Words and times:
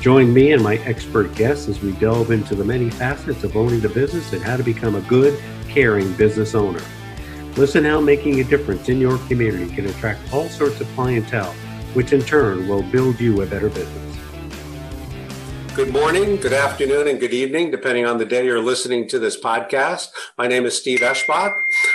Join 0.00 0.32
me 0.32 0.52
and 0.52 0.62
my 0.62 0.76
expert 0.86 1.34
guests 1.34 1.68
as 1.68 1.82
we 1.82 1.92
delve 1.92 2.30
into 2.30 2.54
the 2.54 2.64
many 2.64 2.88
facets 2.88 3.44
of 3.44 3.54
owning 3.54 3.84
a 3.84 3.88
business 3.90 4.32
and 4.32 4.42
how 4.42 4.56
to 4.56 4.62
become 4.62 4.94
a 4.94 5.02
good, 5.02 5.38
caring 5.68 6.10
business 6.14 6.54
owner. 6.54 6.80
Listen 7.56 7.84
how 7.84 8.00
making 8.00 8.40
a 8.40 8.44
difference 8.44 8.88
in 8.88 8.98
your 8.98 9.18
community 9.28 9.70
can 9.74 9.84
attract 9.84 10.32
all 10.32 10.48
sorts 10.48 10.80
of 10.80 10.88
clientele, 10.94 11.52
which 11.92 12.14
in 12.14 12.22
turn 12.22 12.66
will 12.66 12.82
build 12.84 13.20
you 13.20 13.42
a 13.42 13.46
better 13.46 13.68
business. 13.68 14.10
Good 15.76 15.92
morning, 15.92 16.36
good 16.36 16.54
afternoon, 16.54 17.06
and 17.06 17.20
good 17.20 17.34
evening, 17.34 17.70
depending 17.70 18.06
on 18.06 18.16
the 18.16 18.24
day 18.24 18.44
you're 18.44 18.62
listening 18.62 19.06
to 19.08 19.18
this 19.18 19.38
podcast. 19.38 20.08
My 20.38 20.46
name 20.46 20.64
is 20.64 20.78
Steve 20.78 21.00
Eschbach. 21.00 21.52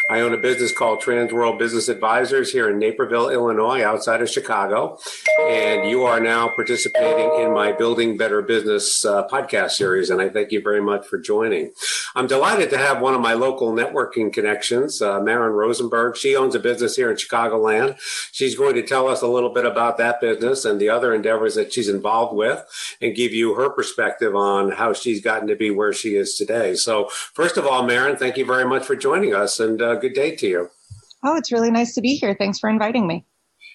I 0.07 0.19
own 0.19 0.33
a 0.33 0.37
business 0.37 0.71
called 0.71 1.01
Transworld 1.01 1.57
Business 1.57 1.87
Advisors 1.87 2.51
here 2.51 2.69
in 2.69 2.77
Naperville, 2.77 3.29
Illinois, 3.29 3.83
outside 3.83 4.21
of 4.21 4.29
Chicago. 4.29 4.99
And 5.41 5.89
you 5.89 6.03
are 6.03 6.19
now 6.19 6.49
participating 6.49 7.41
in 7.41 7.51
my 7.51 7.71
Building 7.71 8.15
Better 8.15 8.43
Business 8.43 9.03
uh, 9.03 9.27
podcast 9.27 9.71
series. 9.71 10.11
And 10.11 10.21
I 10.21 10.29
thank 10.29 10.51
you 10.51 10.61
very 10.61 10.81
much 10.81 11.07
for 11.07 11.17
joining. 11.17 11.71
I'm 12.15 12.27
delighted 12.27 12.69
to 12.69 12.77
have 12.77 13.01
one 13.01 13.15
of 13.15 13.21
my 13.21 13.33
local 13.33 13.73
networking 13.73 14.31
connections, 14.31 15.01
uh, 15.01 15.19
Maren 15.19 15.53
Rosenberg. 15.53 16.17
She 16.17 16.35
owns 16.35 16.53
a 16.53 16.59
business 16.59 16.95
here 16.95 17.09
in 17.09 17.17
Chicagoland. 17.17 17.99
She's 18.31 18.55
going 18.55 18.75
to 18.75 18.83
tell 18.83 19.07
us 19.07 19.23
a 19.23 19.27
little 19.27 19.53
bit 19.53 19.65
about 19.65 19.97
that 19.97 20.21
business 20.21 20.65
and 20.65 20.79
the 20.79 20.89
other 20.89 21.15
endeavors 21.15 21.55
that 21.55 21.73
she's 21.73 21.89
involved 21.89 22.35
with 22.35 22.63
and 23.01 23.15
give 23.15 23.33
you 23.33 23.55
her 23.55 23.71
perspective 23.71 24.35
on 24.35 24.71
how 24.71 24.93
she's 24.93 25.19
gotten 25.19 25.47
to 25.47 25.55
be 25.55 25.71
where 25.71 25.93
she 25.93 26.15
is 26.15 26.35
today. 26.35 26.75
So, 26.75 27.09
first 27.33 27.57
of 27.57 27.65
all, 27.65 27.83
Maren, 27.83 28.17
thank 28.17 28.37
you 28.37 28.45
very 28.45 28.65
much 28.65 28.85
for 28.85 28.95
joining 28.95 29.33
us 29.33 29.59
and 29.59 29.81
uh, 29.81 29.94
good 29.97 30.13
day 30.13 30.35
to 30.35 30.47
you. 30.47 30.69
Oh, 31.23 31.35
it's 31.35 31.51
really 31.51 31.71
nice 31.71 31.93
to 31.95 32.01
be 32.01 32.15
here. 32.15 32.35
Thanks 32.37 32.59
for 32.59 32.69
inviting 32.69 33.07
me. 33.07 33.25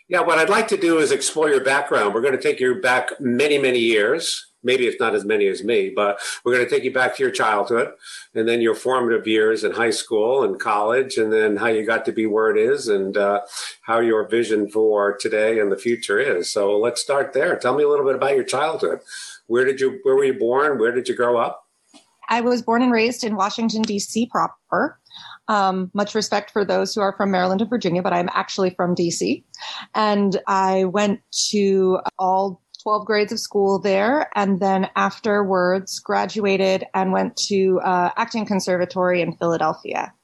Yeah, 0.09 0.23
what 0.23 0.39
I'd 0.39 0.49
like 0.49 0.67
to 0.69 0.77
do 0.77 0.99
is 0.99 1.13
explore 1.13 1.49
your 1.49 1.63
background. 1.63 2.15
We're 2.15 2.21
going 2.21 2.37
to 2.37 2.43
take 2.43 2.59
you 2.59 2.81
back 2.81 3.21
many, 3.21 3.59
many 3.59 3.79
years. 3.79 4.47
Maybe 4.63 4.87
it's 4.87 5.01
not 5.01 5.15
as 5.15 5.25
many 5.25 5.47
as 5.47 5.65
me, 5.65 5.91
but 5.95 6.19
we're 6.45 6.53
going 6.53 6.65
to 6.65 6.71
take 6.71 6.85
you 6.85 6.93
back 6.93 7.17
to 7.17 7.23
your 7.23 7.33
childhood 7.33 7.93
and 8.35 8.47
then 8.47 8.61
your 8.61 8.75
formative 8.75 9.27
years 9.27 9.65
in 9.65 9.73
high 9.73 9.91
school 9.91 10.45
and 10.45 10.61
college, 10.61 11.17
and 11.17 11.33
then 11.33 11.57
how 11.57 11.69
you 11.69 11.87
got 11.87 12.05
to 12.05 12.13
be 12.13 12.27
where 12.27 12.51
it 12.51 12.59
is 12.59 12.89
and 12.89 13.17
uh, 13.17 13.41
how 13.83 14.01
your 14.01 14.29
vision 14.29 14.69
for 14.69 15.17
today 15.17 15.61
and 15.61 15.73
the 15.73 15.79
future 15.79 16.19
is. 16.19 16.53
So 16.53 16.79
let's 16.79 17.01
start 17.01 17.33
there. 17.33 17.57
Tell 17.57 17.75
me 17.75 17.85
a 17.85 17.89
little 17.89 18.05
bit 18.05 18.17
about 18.17 18.35
your 18.35 18.45
childhood. 18.45 19.01
Where 19.47 19.65
did 19.65 19.81
you 19.81 19.99
where 20.03 20.15
were 20.15 20.25
you 20.25 20.35
born? 20.35 20.79
Where 20.79 20.93
did 20.93 21.09
you 21.09 21.17
grow 21.17 21.39
up? 21.39 21.65
I 22.29 22.41
was 22.43 22.63
born 22.63 22.83
and 22.83 22.93
raised 22.93 23.25
in 23.25 23.35
Washington 23.35 23.83
D.C. 23.83 24.27
proper. 24.27 25.00
Um, 25.51 25.91
much 25.95 26.15
respect 26.15 26.53
for 26.53 26.65
those 26.65 26.95
who 26.95 27.01
are 27.01 27.13
from 27.17 27.33
Maryland 27.33 27.61
and 27.61 27.69
Virginia, 27.69 28.03
but 28.03 28.13
I'm 28.13 28.29
actually 28.33 28.71
from 28.71 28.95
DC. 28.95 29.43
And 29.97 30.41
I 30.47 30.85
went 30.85 31.23
to 31.51 31.99
all 32.21 32.63
12 32.85 33.05
grades 33.05 33.33
of 33.33 33.41
school 33.41 33.81
there, 33.81 34.31
and 34.37 34.61
then 34.61 34.89
afterwards 34.95 35.99
graduated 35.99 36.85
and 36.95 37.13
went 37.13 37.37
to 37.49 37.81
uh, 37.81 38.11
acting 38.17 38.47
conservatory 38.47 39.21
in 39.23 39.37
Philadelphia. 39.39 40.15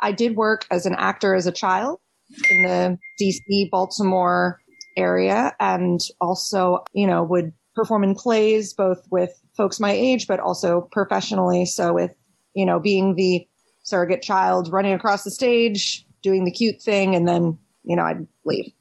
I 0.00 0.12
did 0.12 0.36
work 0.36 0.66
as 0.70 0.84
an 0.84 0.94
actor 0.96 1.34
as 1.34 1.46
a 1.46 1.52
child 1.52 1.98
in 2.50 2.62
the 2.62 2.98
DC, 3.18 3.70
Baltimore 3.70 4.60
area, 4.98 5.54
and 5.60 5.98
also, 6.20 6.84
you 6.92 7.06
know, 7.06 7.22
would 7.22 7.54
perform 7.74 8.04
in 8.04 8.14
plays, 8.14 8.74
both 8.74 9.00
with 9.10 9.30
folks 9.56 9.80
my 9.80 9.92
age, 9.92 10.26
but 10.26 10.40
also 10.40 10.82
professionally. 10.92 11.64
So 11.64 11.94
with, 11.94 12.10
you 12.54 12.66
know, 12.66 12.78
being 12.78 13.14
the 13.14 13.48
surrogate 13.88 14.22
child 14.22 14.70
running 14.72 14.92
across 14.92 15.24
the 15.24 15.30
stage, 15.30 16.06
doing 16.22 16.44
the 16.44 16.50
cute 16.50 16.80
thing, 16.80 17.14
and 17.14 17.26
then, 17.26 17.58
you 17.84 17.96
know, 17.96 18.02
I'd 18.02 18.26
leave. 18.44 18.72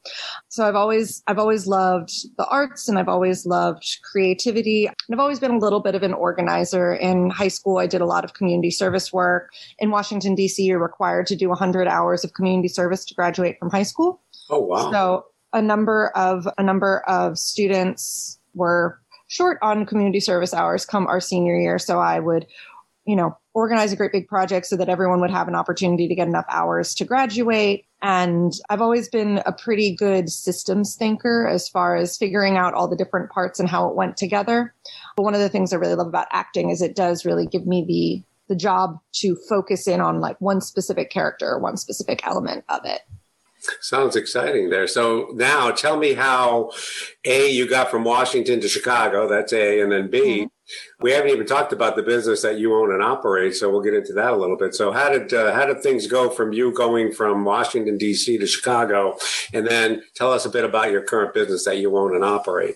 So 0.50 0.68
I've 0.68 0.76
always, 0.76 1.24
I've 1.28 1.40
always 1.40 1.68
loved 1.68 2.12
the 2.38 2.46
arts 2.48 2.90
and 2.90 2.98
I've 2.98 3.08
always 3.08 3.46
loved 3.46 3.86
creativity. 4.04 4.88
And 4.88 4.96
I've 5.12 5.20
always 5.20 5.40
been 5.40 5.52
a 5.52 5.58
little 5.58 5.80
bit 5.80 5.96
of 5.96 6.04
an 6.04 6.14
organizer. 6.14 6.94
In 6.94 7.30
high 7.30 7.48
school, 7.48 7.78
I 7.78 7.88
did 7.88 8.02
a 8.02 8.06
lot 8.06 8.24
of 8.26 8.34
community 8.34 8.72
service 8.72 9.14
work. 9.14 9.52
In 9.80 9.92
Washington, 9.92 10.36
D.C., 10.36 10.64
you're 10.64 10.80
required 10.80 11.28
to 11.28 11.36
do 11.36 11.50
100 11.50 11.88
hours 11.88 12.24
of 12.24 12.34
community 12.34 12.68
service 12.68 13.06
to 13.06 13.14
graduate 13.14 13.58
from 13.60 13.70
high 13.70 13.84
school. 13.84 14.22
Oh, 14.50 14.60
wow. 14.60 14.92
So 14.92 15.26
a 15.54 15.62
number 15.62 16.12
of, 16.16 16.48
a 16.58 16.64
number 16.64 17.04
of 17.08 17.38
students 17.38 18.40
were 18.54 19.00
short 19.28 19.58
on 19.62 19.86
community 19.86 20.20
service 20.20 20.54
hours 20.54 20.86
come 20.86 21.08
our 21.08 21.20
senior 21.20 21.58
year. 21.58 21.80
So 21.80 22.00
I 22.00 22.20
would, 22.20 22.46
you 23.08 23.16
know, 23.16 23.36
organize 23.54 23.94
a 23.94 23.96
great 23.96 24.12
big 24.12 24.28
project 24.28 24.66
so 24.66 24.76
that 24.76 24.90
everyone 24.90 25.22
would 25.22 25.32
have 25.32 25.48
an 25.48 25.56
opportunity 25.56 26.08
to 26.08 26.14
get 26.14 26.28
enough 26.28 26.46
hours 26.50 26.94
to 26.96 27.06
graduate. 27.06 27.86
And 28.02 28.52
I've 28.70 28.82
always 28.82 29.08
been 29.08 29.42
a 29.46 29.54
pretty 29.54 29.96
good 29.96 30.30
systems 30.30 30.96
thinker 30.96 31.48
as 31.48 31.70
far 31.70 31.96
as 31.96 32.18
figuring 32.18 32.58
out 32.58 32.74
all 32.74 32.88
the 32.88 32.98
different 32.98 33.32
parts 33.32 33.60
and 33.60 33.70
how 33.70 33.88
it 33.88 33.96
went 33.96 34.18
together. 34.18 34.76
But 35.16 35.24
one 35.24 35.34
of 35.34 35.40
the 35.40 35.50
things 35.50 35.72
I 35.72 35.78
really 35.78 35.96
love 35.96 36.08
about 36.08 36.28
acting 36.32 36.70
is 36.70 36.82
it 36.82 36.96
does 36.96 37.26
really 37.26 37.48
give 37.48 37.66
me 37.66 37.86
the 37.88 38.24
the 38.50 38.56
job 38.56 38.98
to 39.12 39.36
focus 39.50 39.90
in 39.90 40.00
on 40.00 40.22
like 40.22 40.40
one 40.40 40.62
specific 40.62 41.10
character 41.10 41.48
or 41.50 41.60
one 41.60 41.76
specific 41.76 42.26
element 42.26 42.64
of 42.70 42.80
it. 42.86 43.02
Sounds 43.82 44.16
exciting 44.16 44.70
there. 44.70 44.88
So 44.88 45.32
now 45.34 45.72
tell 45.72 45.98
me 45.98 46.14
how 46.14 46.72
A, 47.26 47.52
you 47.52 47.68
got 47.68 47.92
from 47.92 48.06
Washington 48.06 48.62
to 48.62 48.70
Chicago. 48.70 49.28
That's 49.28 49.52
A. 49.52 49.82
And 49.82 49.92
then 49.92 50.10
B, 50.10 50.20
mm-hmm. 50.20 50.46
We 51.02 51.12
haven't 51.12 51.30
even 51.30 51.46
talked 51.46 51.74
about 51.74 51.96
the 51.96 52.04
business 52.04 52.42
that 52.42 52.60
you 52.60 52.76
own 52.76 52.92
and 52.94 53.04
operate. 53.04 53.56
So 53.56 53.70
we'll 53.70 53.82
get 53.82 53.94
into 53.94 54.14
that 54.14 54.34
a 54.34 54.36
little 54.36 54.58
bit. 54.58 54.76
So 54.76 54.92
how 54.92 55.10
did, 55.10 55.34
uh, 55.34 55.54
how 55.54 55.66
did 55.66 55.82
things 55.82 56.08
go 56.08 56.30
from 56.30 56.54
you 56.54 56.74
going 56.74 57.12
from 57.12 57.46
Washington, 57.46 57.98
D.C. 57.98 58.38
to 58.38 58.48
Chicago? 58.48 59.18
And 59.54 59.68
then 59.68 60.04
tell 60.16 60.32
us 60.32 60.46
a 60.46 60.50
bit 60.50 60.64
about 60.64 60.92
your 60.92 61.02
current 61.02 61.34
business 61.34 61.66
that 61.66 61.78
you 61.78 61.96
own 61.98 62.16
and 62.16 62.24
operate. 62.24 62.76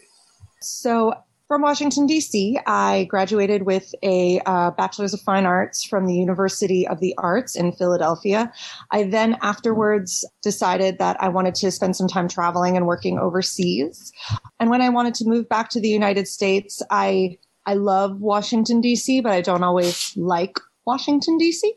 So 0.62 1.14
from 1.52 1.64
Washington, 1.64 2.06
D.C., 2.06 2.58
I 2.66 3.08
graduated 3.10 3.64
with 3.64 3.94
a 4.04 4.40
uh, 4.46 4.72
Bachelor's 4.72 5.14
of 5.14 5.20
Fine 5.20 5.46
Arts 5.46 5.84
from 5.84 6.06
the 6.06 6.14
University 6.14 6.88
of 6.88 7.02
the 7.02 7.14
Arts 7.18 7.58
in 7.58 7.74
Philadelphia. 7.74 8.54
I 8.92 9.04
then 9.04 9.38
afterwards 9.42 10.24
decided 10.42 10.98
that 11.00 11.22
I 11.22 11.28
wanted 11.28 11.56
to 11.56 11.70
spend 11.70 11.98
some 11.98 12.08
time 12.08 12.30
traveling 12.30 12.78
and 12.78 12.88
working 12.88 13.20
overseas. 13.20 14.14
And 14.62 14.70
when 14.70 14.82
I 14.82 14.88
wanted 14.88 15.14
to 15.16 15.26
move 15.26 15.50
back 15.50 15.70
to 15.72 15.82
the 15.82 15.90
United 15.90 16.30
States, 16.30 16.82
I 16.90 17.38
I 17.66 17.76
love 17.76 18.20
Washington, 18.20 18.82
D.C., 18.82 19.22
but 19.22 19.32
I 19.32 19.42
don't 19.42 19.64
always 19.64 20.16
like 20.16 20.60
Washington, 20.86 21.38
D.C. 21.38 21.74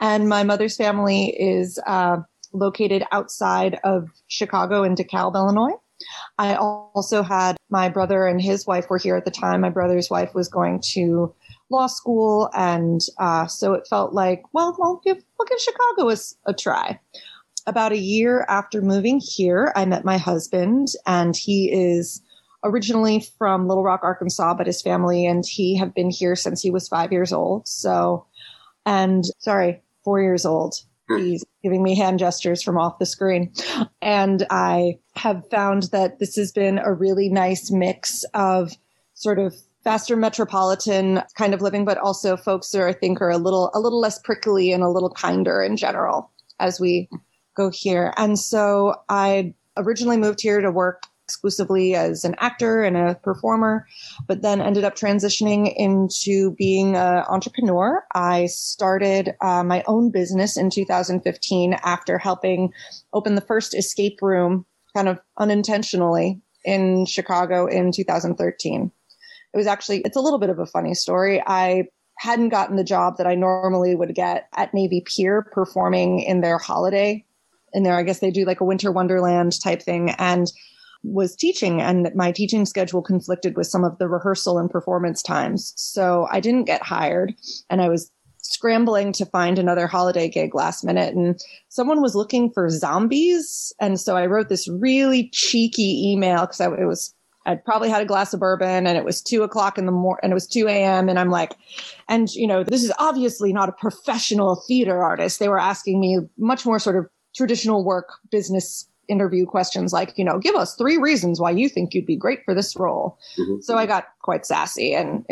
And 0.00 0.28
my 0.28 0.42
mother's 0.42 0.76
family 0.76 1.28
is 1.38 1.78
uh, 1.86 2.18
located 2.52 3.04
outside 3.12 3.78
of 3.84 4.08
Chicago 4.28 4.82
in 4.82 4.94
DeKalb, 4.94 5.34
Illinois. 5.34 5.76
I 6.38 6.54
also 6.54 7.22
had 7.22 7.56
my 7.68 7.88
brother 7.88 8.26
and 8.26 8.40
his 8.40 8.66
wife 8.66 8.88
were 8.88 8.98
here 8.98 9.16
at 9.16 9.24
the 9.24 9.30
time. 9.30 9.60
My 9.60 9.70
brother's 9.70 10.08
wife 10.08 10.34
was 10.34 10.48
going 10.48 10.80
to 10.92 11.34
law 11.68 11.86
school, 11.86 12.50
and 12.54 13.00
uh, 13.18 13.46
so 13.46 13.74
it 13.74 13.86
felt 13.88 14.12
like, 14.12 14.42
well, 14.52 14.74
we'll 14.78 15.00
give 15.04 15.22
we'll 15.38 15.46
give 15.46 15.60
Chicago 15.60 16.10
a, 16.10 16.16
a 16.46 16.54
try. 16.54 16.98
About 17.66 17.92
a 17.92 17.98
year 17.98 18.46
after 18.48 18.80
moving 18.80 19.20
here, 19.22 19.72
I 19.76 19.84
met 19.84 20.04
my 20.04 20.16
husband, 20.16 20.88
and 21.06 21.36
he 21.36 21.70
is 21.70 22.22
originally 22.64 23.24
from 23.38 23.66
Little 23.66 23.84
Rock, 23.84 24.00
Arkansas, 24.02 24.54
but 24.54 24.66
his 24.66 24.82
family 24.82 25.26
and 25.26 25.44
he 25.46 25.76
have 25.76 25.94
been 25.94 26.10
here 26.10 26.36
since 26.36 26.60
he 26.60 26.70
was 26.70 26.88
five 26.88 27.12
years 27.12 27.32
old. 27.32 27.66
So, 27.66 28.26
and 28.86 29.24
sorry, 29.38 29.82
four 30.04 30.20
years 30.20 30.44
old. 30.44 30.74
Hmm. 31.08 31.18
He's 31.18 31.44
giving 31.62 31.82
me 31.82 31.96
hand 31.96 32.18
gestures 32.18 32.62
from 32.62 32.78
off 32.78 32.98
the 32.98 33.06
screen. 33.06 33.52
And 34.02 34.46
I 34.50 34.98
have 35.14 35.48
found 35.50 35.84
that 35.92 36.18
this 36.18 36.36
has 36.36 36.52
been 36.52 36.78
a 36.78 36.92
really 36.92 37.28
nice 37.28 37.70
mix 37.70 38.24
of 38.34 38.72
sort 39.14 39.38
of 39.38 39.54
faster 39.82 40.16
metropolitan 40.16 41.22
kind 41.36 41.54
of 41.54 41.62
living, 41.62 41.84
but 41.84 41.98
also 41.98 42.36
folks 42.36 42.70
that 42.70 42.82
I 42.82 42.92
think 42.92 43.20
are 43.20 43.30
a 43.30 43.38
little 43.38 43.70
a 43.74 43.80
little 43.80 44.00
less 44.00 44.18
prickly 44.18 44.72
and 44.72 44.82
a 44.82 44.88
little 44.88 45.10
kinder 45.10 45.62
in 45.62 45.76
general 45.76 46.30
as 46.58 46.78
we 46.78 47.08
go 47.56 47.70
here. 47.70 48.12
And 48.16 48.38
so 48.38 48.94
I 49.08 49.54
originally 49.76 50.16
moved 50.16 50.40
here 50.40 50.60
to 50.60 50.70
work 50.70 51.02
exclusively 51.30 51.94
as 51.94 52.24
an 52.24 52.34
actor 52.38 52.82
and 52.82 52.96
a 52.96 53.14
performer, 53.14 53.86
but 54.26 54.42
then 54.42 54.60
ended 54.60 54.82
up 54.82 54.96
transitioning 54.96 55.72
into 55.76 56.50
being 56.58 56.96
an 56.96 57.24
entrepreneur. 57.28 58.04
I 58.14 58.46
started 58.46 59.34
uh, 59.40 59.62
my 59.62 59.84
own 59.86 60.10
business 60.10 60.56
in 60.56 60.70
2015 60.70 61.74
after 61.84 62.18
helping 62.18 62.72
open 63.12 63.36
the 63.36 63.40
first 63.40 63.74
escape 63.76 64.18
room 64.20 64.66
kind 64.94 65.08
of 65.08 65.20
unintentionally 65.38 66.40
in 66.64 67.06
Chicago 67.06 67.66
in 67.66 67.92
2013. 67.92 68.90
It 69.52 69.56
was 69.56 69.68
actually, 69.68 70.00
it's 70.00 70.16
a 70.16 70.20
little 70.20 70.40
bit 70.40 70.50
of 70.50 70.58
a 70.58 70.66
funny 70.66 70.94
story. 70.94 71.40
I 71.46 71.84
hadn't 72.18 72.50
gotten 72.50 72.76
the 72.76 72.84
job 72.84 73.16
that 73.18 73.26
I 73.26 73.34
normally 73.36 73.94
would 73.94 74.14
get 74.14 74.48
at 74.56 74.74
Navy 74.74 75.02
Pier 75.06 75.42
performing 75.42 76.20
in 76.20 76.40
their 76.40 76.58
holiday. 76.58 77.24
In 77.72 77.84
there, 77.84 77.96
I 77.96 78.02
guess 78.02 78.18
they 78.18 78.30
do 78.30 78.44
like 78.44 78.60
a 78.60 78.64
winter 78.64 78.90
wonderland 78.90 79.60
type 79.62 79.80
thing. 79.80 80.10
And 80.18 80.50
was 81.02 81.34
teaching 81.34 81.80
and 81.80 82.10
my 82.14 82.30
teaching 82.32 82.66
schedule 82.66 83.02
conflicted 83.02 83.56
with 83.56 83.66
some 83.66 83.84
of 83.84 83.98
the 83.98 84.08
rehearsal 84.08 84.58
and 84.58 84.70
performance 84.70 85.22
times. 85.22 85.72
So 85.76 86.28
I 86.30 86.40
didn't 86.40 86.64
get 86.64 86.82
hired 86.82 87.34
and 87.70 87.80
I 87.80 87.88
was 87.88 88.10
scrambling 88.42 89.12
to 89.12 89.26
find 89.26 89.58
another 89.58 89.86
holiday 89.86 90.28
gig 90.28 90.54
last 90.54 90.84
minute 90.84 91.14
and 91.14 91.40
someone 91.68 92.02
was 92.02 92.14
looking 92.14 92.50
for 92.50 92.68
zombies. 92.68 93.72
And 93.80 93.98
so 94.00 94.16
I 94.16 94.26
wrote 94.26 94.48
this 94.48 94.68
really 94.68 95.30
cheeky 95.32 96.10
email 96.12 96.42
because 96.42 96.60
it 96.60 96.86
was 96.86 97.14
I'd 97.46 97.64
probably 97.64 97.88
had 97.88 98.02
a 98.02 98.06
glass 98.06 98.34
of 98.34 98.40
bourbon 98.40 98.86
and 98.86 98.98
it 98.98 99.04
was 99.04 99.22
two 99.22 99.42
o'clock 99.42 99.78
in 99.78 99.86
the 99.86 99.92
morning 99.92 100.20
and 100.22 100.32
it 100.32 100.34
was 100.34 100.46
2 100.46 100.68
a.m. 100.68 101.08
And 101.08 101.18
I'm 101.18 101.30
like, 101.30 101.56
and 102.06 102.28
you 102.34 102.46
know, 102.46 102.62
this 102.62 102.84
is 102.84 102.92
obviously 102.98 103.52
not 103.52 103.70
a 103.70 103.72
professional 103.72 104.62
theater 104.68 105.02
artist. 105.02 105.38
They 105.38 105.48
were 105.48 105.58
asking 105.58 106.00
me 106.00 106.18
much 106.36 106.66
more 106.66 106.78
sort 106.78 106.96
of 106.96 107.06
traditional 107.34 107.82
work 107.82 108.10
business 108.30 108.86
interview 109.10 109.44
questions 109.44 109.92
like, 109.92 110.16
you 110.16 110.24
know, 110.24 110.38
give 110.38 110.54
us 110.54 110.74
three 110.76 110.96
reasons 110.96 111.40
why 111.40 111.50
you 111.50 111.68
think 111.68 111.92
you'd 111.92 112.06
be 112.06 112.16
great 112.16 112.44
for 112.44 112.54
this 112.54 112.76
role. 112.76 113.18
Mm-hmm. 113.38 113.60
So 113.60 113.76
I 113.76 113.86
got 113.86 114.06
quite 114.20 114.46
sassy 114.46 114.94
and 114.94 115.24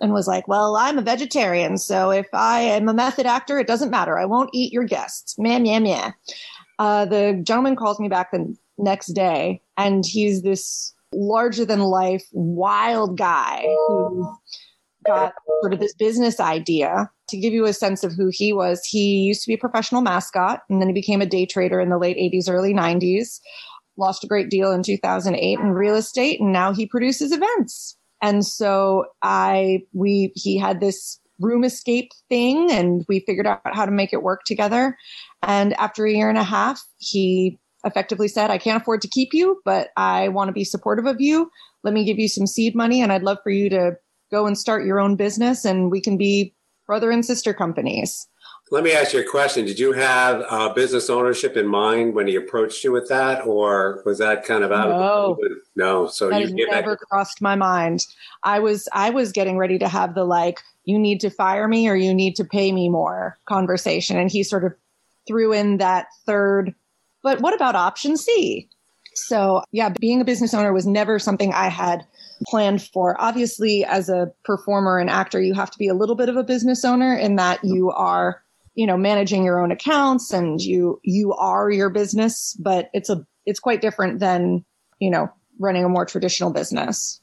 and 0.00 0.12
was 0.12 0.26
like, 0.26 0.48
well, 0.48 0.76
I'm 0.76 0.98
a 0.98 1.02
vegetarian, 1.02 1.78
so 1.78 2.10
if 2.10 2.26
I 2.32 2.60
am 2.60 2.88
a 2.88 2.94
method 2.94 3.26
actor, 3.26 3.58
it 3.58 3.66
doesn't 3.66 3.90
matter. 3.90 4.18
I 4.18 4.24
won't 4.24 4.50
eat 4.52 4.72
your 4.72 4.84
guests. 4.84 5.38
Meh, 5.38 5.58
meh, 5.58 5.78
meh. 5.78 6.10
Uh, 6.78 7.04
the 7.04 7.40
gentleman 7.44 7.76
calls 7.76 8.00
me 8.00 8.08
back 8.08 8.32
the 8.32 8.56
next 8.76 9.08
day, 9.08 9.62
and 9.76 10.04
he's 10.04 10.42
this 10.42 10.92
larger 11.12 11.64
than 11.64 11.80
life, 11.80 12.24
wild 12.32 13.16
guy 13.16 13.62
who 13.62 14.34
got 15.04 15.34
sort 15.60 15.72
of 15.72 15.80
this 15.80 15.94
business 15.94 16.40
idea. 16.40 17.10
To 17.28 17.38
give 17.38 17.52
you 17.52 17.64
a 17.64 17.72
sense 17.72 18.04
of 18.04 18.12
who 18.12 18.28
he 18.30 18.52
was, 18.52 18.84
he 18.84 19.22
used 19.22 19.42
to 19.42 19.48
be 19.48 19.54
a 19.54 19.58
professional 19.58 20.02
mascot 20.02 20.62
and 20.68 20.80
then 20.80 20.88
he 20.88 20.94
became 20.94 21.22
a 21.22 21.26
day 21.26 21.46
trader 21.46 21.80
in 21.80 21.88
the 21.88 21.98
late 21.98 22.18
80s, 22.18 22.50
early 22.50 22.74
90s. 22.74 23.40
Lost 23.96 24.24
a 24.24 24.26
great 24.26 24.50
deal 24.50 24.72
in 24.72 24.82
2008 24.82 25.58
in 25.58 25.70
real 25.70 25.94
estate 25.94 26.40
and 26.40 26.52
now 26.52 26.72
he 26.72 26.86
produces 26.86 27.32
events. 27.32 27.96
And 28.20 28.44
so 28.44 29.06
I, 29.22 29.80
we, 29.92 30.32
he 30.34 30.58
had 30.58 30.80
this 30.80 31.20
room 31.40 31.64
escape 31.64 32.10
thing 32.28 32.70
and 32.70 33.04
we 33.08 33.20
figured 33.20 33.46
out 33.46 33.60
how 33.64 33.84
to 33.84 33.92
make 33.92 34.12
it 34.12 34.22
work 34.22 34.42
together. 34.44 34.96
And 35.42 35.74
after 35.74 36.04
a 36.04 36.12
year 36.12 36.28
and 36.28 36.38
a 36.38 36.44
half, 36.44 36.82
he 36.98 37.58
effectively 37.84 38.28
said, 38.28 38.50
I 38.50 38.58
can't 38.58 38.80
afford 38.80 39.02
to 39.02 39.08
keep 39.08 39.34
you, 39.34 39.60
but 39.64 39.90
I 39.96 40.28
want 40.28 40.48
to 40.48 40.52
be 40.52 40.64
supportive 40.64 41.06
of 41.06 41.20
you. 41.20 41.50
Let 41.82 41.94
me 41.94 42.04
give 42.04 42.18
you 42.18 42.28
some 42.28 42.46
seed 42.46 42.74
money 42.74 43.02
and 43.02 43.12
I'd 43.12 43.22
love 43.22 43.38
for 43.42 43.50
you 43.50 43.68
to 43.70 43.96
go 44.34 44.46
and 44.46 44.58
start 44.58 44.84
your 44.84 44.98
own 44.98 45.14
business 45.14 45.64
and 45.64 45.90
we 45.90 46.00
can 46.00 46.16
be 46.16 46.52
brother 46.86 47.10
and 47.10 47.24
sister 47.24 47.54
companies. 47.54 48.26
Let 48.70 48.82
me 48.82 48.92
ask 48.92 49.12
you 49.12 49.20
a 49.20 49.24
question. 49.24 49.64
Did 49.66 49.78
you 49.78 49.92
have 49.92 50.42
uh, 50.48 50.72
business 50.72 51.08
ownership 51.08 51.56
in 51.56 51.66
mind 51.66 52.14
when 52.14 52.26
he 52.26 52.34
approached 52.34 52.82
you 52.82 52.92
with 52.92 53.08
that, 53.08 53.46
or 53.46 54.02
was 54.06 54.18
that 54.18 54.44
kind 54.44 54.64
of 54.64 54.72
out 54.72 54.88
no. 54.88 55.32
of 55.32 55.36
the 55.38 55.60
No, 55.76 56.06
so 56.06 56.30
that 56.30 56.40
you 56.40 56.66
never 56.66 56.92
that- 56.92 56.98
crossed 57.10 57.40
my 57.42 57.54
mind. 57.54 58.06
I 58.42 58.58
was 58.58 58.88
I 58.92 59.10
was 59.10 59.32
getting 59.32 59.58
ready 59.58 59.78
to 59.78 59.88
have 59.88 60.14
the 60.14 60.24
like, 60.24 60.60
you 60.84 60.98
need 60.98 61.20
to 61.20 61.30
fire 61.30 61.68
me 61.68 61.88
or 61.88 61.94
you 61.94 62.14
need 62.14 62.36
to 62.36 62.44
pay 62.44 62.72
me 62.72 62.88
more 62.88 63.38
conversation, 63.46 64.16
and 64.16 64.30
he 64.30 64.42
sort 64.42 64.64
of 64.64 64.74
threw 65.26 65.52
in 65.52 65.76
that 65.76 66.06
third. 66.26 66.74
But 67.22 67.40
what 67.40 67.54
about 67.54 67.76
option 67.76 68.16
C? 68.16 68.68
So 69.14 69.62
yeah, 69.72 69.90
being 69.90 70.20
a 70.20 70.24
business 70.24 70.54
owner 70.54 70.72
was 70.72 70.86
never 70.86 71.18
something 71.18 71.52
I 71.52 71.68
had 71.68 72.06
planned 72.48 72.82
for. 72.82 73.20
Obviously, 73.20 73.84
as 73.84 74.08
a 74.08 74.32
performer 74.44 74.98
and 74.98 75.10
actor, 75.10 75.40
you 75.40 75.54
have 75.54 75.70
to 75.70 75.78
be 75.78 75.88
a 75.88 75.94
little 75.94 76.14
bit 76.14 76.28
of 76.28 76.36
a 76.36 76.44
business 76.44 76.84
owner 76.84 77.14
in 77.14 77.36
that 77.36 77.64
you 77.64 77.90
are, 77.90 78.42
you 78.74 78.86
know, 78.86 78.96
managing 78.96 79.44
your 79.44 79.60
own 79.60 79.70
accounts 79.70 80.32
and 80.32 80.60
you 80.60 81.00
you 81.02 81.32
are 81.34 81.70
your 81.70 81.90
business, 81.90 82.56
but 82.60 82.90
it's 82.92 83.10
a 83.10 83.26
it's 83.46 83.60
quite 83.60 83.80
different 83.80 84.20
than, 84.20 84.64
you 84.98 85.10
know, 85.10 85.28
running 85.58 85.84
a 85.84 85.88
more 85.88 86.04
traditional 86.04 86.50
business. 86.50 87.20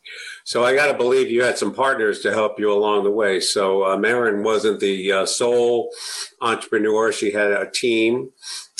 So 0.51 0.65
I 0.65 0.75
got 0.75 0.87
to 0.87 0.93
believe 0.93 1.31
you 1.31 1.43
had 1.43 1.57
some 1.57 1.73
partners 1.73 2.19
to 2.23 2.33
help 2.33 2.59
you 2.59 2.73
along 2.73 3.05
the 3.05 3.09
way. 3.09 3.39
So 3.39 3.85
uh, 3.85 3.95
Maren 3.95 4.43
wasn't 4.43 4.81
the 4.81 5.09
uh, 5.09 5.25
sole 5.25 5.93
entrepreneur; 6.41 7.13
she 7.13 7.31
had 7.31 7.51
a 7.51 7.71
team. 7.71 8.31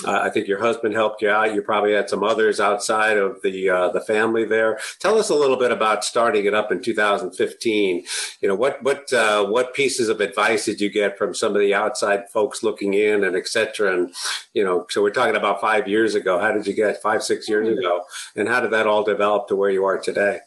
Uh, 0.03 0.19
I 0.21 0.29
think 0.29 0.50
your 0.50 0.59
husband 0.59 0.95
helped 0.95 1.21
you 1.21 1.29
out. 1.29 1.56
You 1.56 1.62
probably 1.62 1.94
had 1.94 2.09
some 2.09 2.23
others 2.23 2.59
outside 2.59 3.18
of 3.18 3.41
the 3.41 3.69
uh, 3.69 3.88
the 3.88 4.01
family 4.01 4.44
there. 4.44 4.79
Tell 5.00 5.18
us 5.18 5.29
a 5.29 5.33
little 5.33 5.56
bit 5.56 5.71
about 5.71 6.03
starting 6.03 6.44
it 6.44 6.53
up 6.53 6.73
in 6.73 6.81
2015. 6.81 8.03
You 8.41 8.50
know 8.50 8.56
what 8.56 8.83
what 8.83 9.13
uh, 9.13 9.45
what 9.45 9.74
pieces 9.74 10.09
of 10.09 10.19
advice 10.19 10.65
did 10.65 10.81
you 10.81 10.89
get 10.89 11.17
from 11.17 11.33
some 11.33 11.56
of 11.56 11.62
the 11.62 11.74
outside 11.74 12.29
folks 12.33 12.63
looking 12.63 12.95
in 12.95 13.24
and 13.24 13.38
etc. 13.38 13.94
And 13.94 14.13
you 14.53 14.65
know, 14.65 14.88
so 14.89 15.01
we're 15.01 15.12
talking 15.12 15.38
about 15.38 15.62
five 15.62 15.88
years 15.88 16.15
ago. 16.15 16.38
How 16.38 16.51
did 16.51 16.67
you 16.67 16.74
get 16.74 17.01
five 17.01 17.24
six 17.24 17.47
years 17.47 17.69
mm-hmm. 17.69 17.79
ago, 17.79 18.03
and 18.35 18.50
how 18.50 18.59
did 18.59 18.71
that 18.71 18.88
all 18.88 19.06
develop 19.06 19.47
to 19.47 19.56
where 19.56 19.71
you 19.71 19.85
are 19.85 19.97
today? 19.97 20.41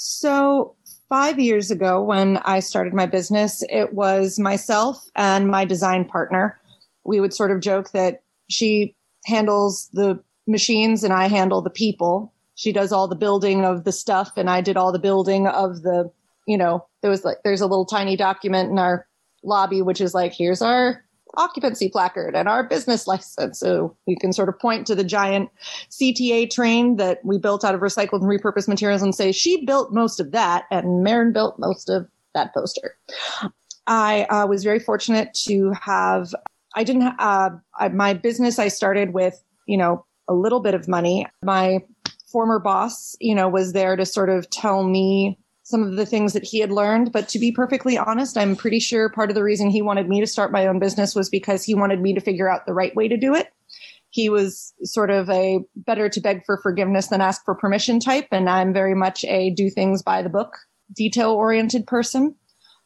So 0.00 0.76
five 1.08 1.40
years 1.40 1.72
ago, 1.72 2.00
when 2.00 2.36
I 2.44 2.60
started 2.60 2.94
my 2.94 3.06
business, 3.06 3.64
it 3.68 3.94
was 3.94 4.38
myself 4.38 5.04
and 5.16 5.48
my 5.48 5.64
design 5.64 6.04
partner. 6.04 6.56
We 7.02 7.18
would 7.18 7.34
sort 7.34 7.50
of 7.50 7.58
joke 7.58 7.90
that 7.90 8.22
she 8.48 8.94
handles 9.26 9.88
the 9.92 10.22
machines 10.46 11.02
and 11.02 11.12
I 11.12 11.26
handle 11.26 11.62
the 11.62 11.68
people. 11.68 12.32
She 12.54 12.70
does 12.70 12.92
all 12.92 13.08
the 13.08 13.16
building 13.16 13.64
of 13.64 13.82
the 13.82 13.90
stuff 13.90 14.30
and 14.36 14.48
I 14.48 14.60
did 14.60 14.76
all 14.76 14.92
the 14.92 15.00
building 15.00 15.48
of 15.48 15.82
the, 15.82 16.08
you 16.46 16.56
know, 16.56 16.86
there 17.02 17.10
was 17.10 17.24
like, 17.24 17.38
there's 17.42 17.60
a 17.60 17.66
little 17.66 17.84
tiny 17.84 18.16
document 18.16 18.70
in 18.70 18.78
our 18.78 19.04
lobby, 19.42 19.82
which 19.82 20.00
is 20.00 20.14
like, 20.14 20.32
here's 20.32 20.62
our 20.62 21.04
occupancy 21.36 21.88
placard 21.88 22.34
and 22.34 22.48
our 22.48 22.64
business 22.64 23.06
license. 23.06 23.58
So 23.58 23.96
we 24.06 24.16
can 24.16 24.32
sort 24.32 24.48
of 24.48 24.58
point 24.58 24.86
to 24.86 24.94
the 24.94 25.04
giant 25.04 25.50
CTA 25.90 26.50
train 26.50 26.96
that 26.96 27.24
we 27.24 27.38
built 27.38 27.64
out 27.64 27.74
of 27.74 27.80
recycled 27.80 28.22
and 28.22 28.30
repurposed 28.30 28.68
materials 28.68 29.02
and 29.02 29.14
say, 29.14 29.32
she 29.32 29.64
built 29.64 29.92
most 29.92 30.20
of 30.20 30.32
that 30.32 30.64
and 30.70 31.02
Maren 31.02 31.32
built 31.32 31.58
most 31.58 31.88
of 31.88 32.06
that 32.34 32.54
poster. 32.54 32.96
I 33.86 34.24
uh, 34.24 34.46
was 34.46 34.64
very 34.64 34.78
fortunate 34.78 35.32
to 35.46 35.72
have 35.80 36.34
I 36.74 36.84
didn't, 36.84 37.14
uh, 37.18 37.50
I, 37.78 37.88
my 37.88 38.14
business, 38.14 38.58
I 38.58 38.68
started 38.68 39.12
with, 39.12 39.42
you 39.66 39.76
know, 39.76 40.04
a 40.28 40.34
little 40.34 40.60
bit 40.60 40.74
of 40.74 40.86
money. 40.86 41.26
My 41.42 41.82
former 42.30 42.58
boss, 42.58 43.16
you 43.20 43.34
know, 43.34 43.48
was 43.48 43.72
there 43.72 43.96
to 43.96 44.04
sort 44.04 44.30
of 44.30 44.48
tell 44.50 44.84
me 44.84 45.38
some 45.68 45.82
of 45.82 45.96
the 45.96 46.06
things 46.06 46.32
that 46.32 46.44
he 46.44 46.60
had 46.60 46.72
learned. 46.72 47.12
But 47.12 47.28
to 47.28 47.38
be 47.38 47.52
perfectly 47.52 47.98
honest, 47.98 48.38
I'm 48.38 48.56
pretty 48.56 48.80
sure 48.80 49.10
part 49.10 49.28
of 49.28 49.34
the 49.34 49.42
reason 49.42 49.68
he 49.68 49.82
wanted 49.82 50.08
me 50.08 50.18
to 50.20 50.26
start 50.26 50.50
my 50.50 50.66
own 50.66 50.78
business 50.78 51.14
was 51.14 51.28
because 51.28 51.62
he 51.62 51.74
wanted 51.74 52.00
me 52.00 52.14
to 52.14 52.22
figure 52.22 52.48
out 52.48 52.64
the 52.64 52.72
right 52.72 52.96
way 52.96 53.06
to 53.06 53.18
do 53.18 53.34
it. 53.34 53.52
He 54.08 54.30
was 54.30 54.72
sort 54.82 55.10
of 55.10 55.28
a 55.28 55.58
better 55.76 56.08
to 56.08 56.20
beg 56.22 56.42
for 56.46 56.56
forgiveness 56.56 57.08
than 57.08 57.20
ask 57.20 57.44
for 57.44 57.54
permission 57.54 58.00
type. 58.00 58.28
And 58.32 58.48
I'm 58.48 58.72
very 58.72 58.94
much 58.94 59.26
a 59.26 59.50
do 59.50 59.68
things 59.68 60.02
by 60.02 60.22
the 60.22 60.30
book, 60.30 60.56
detail 60.94 61.32
oriented 61.32 61.86
person. 61.86 62.34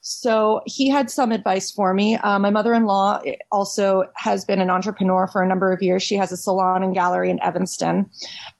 So 0.04 0.62
he 0.66 0.88
had 0.88 1.10
some 1.10 1.30
advice 1.30 1.70
for 1.70 1.94
me. 1.94 2.16
Uh, 2.16 2.36
my 2.40 2.50
mother-in-law 2.50 3.22
also 3.52 4.04
has 4.16 4.44
been 4.44 4.60
an 4.60 4.68
entrepreneur 4.68 5.28
for 5.28 5.42
a 5.42 5.48
number 5.48 5.72
of 5.72 5.80
years. 5.80 6.02
She 6.02 6.16
has 6.16 6.32
a 6.32 6.36
salon 6.36 6.82
and 6.82 6.92
gallery 6.92 7.30
in 7.30 7.40
Evanston. 7.40 8.10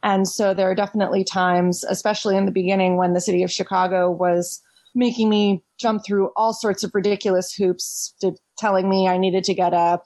And 0.05 0.29
so 0.29 0.55
there 0.55 0.71
are 0.71 0.75
definitely 0.77 1.25
times, 1.25 1.83
especially 1.83 2.37
in 2.37 2.47
the 2.47 2.53
beginning 2.53 2.97
when 2.97 3.13
the 3.13 3.21
city 3.21 3.43
of 3.43 3.51
Chicago 3.51 4.09
was 4.09 4.63
making 4.95 5.29
me 5.31 5.65
jump 5.79 6.05
through 6.05 6.31
all 6.37 6.53
sorts 6.53 6.85
of 6.85 6.95
ridiculous 6.95 7.53
hoops 7.53 8.15
to 8.21 8.37
telling 8.57 8.89
me 8.89 9.09
I 9.09 9.19
needed 9.19 9.43
to 9.45 9.55
get 9.55 9.75
a 9.75 10.01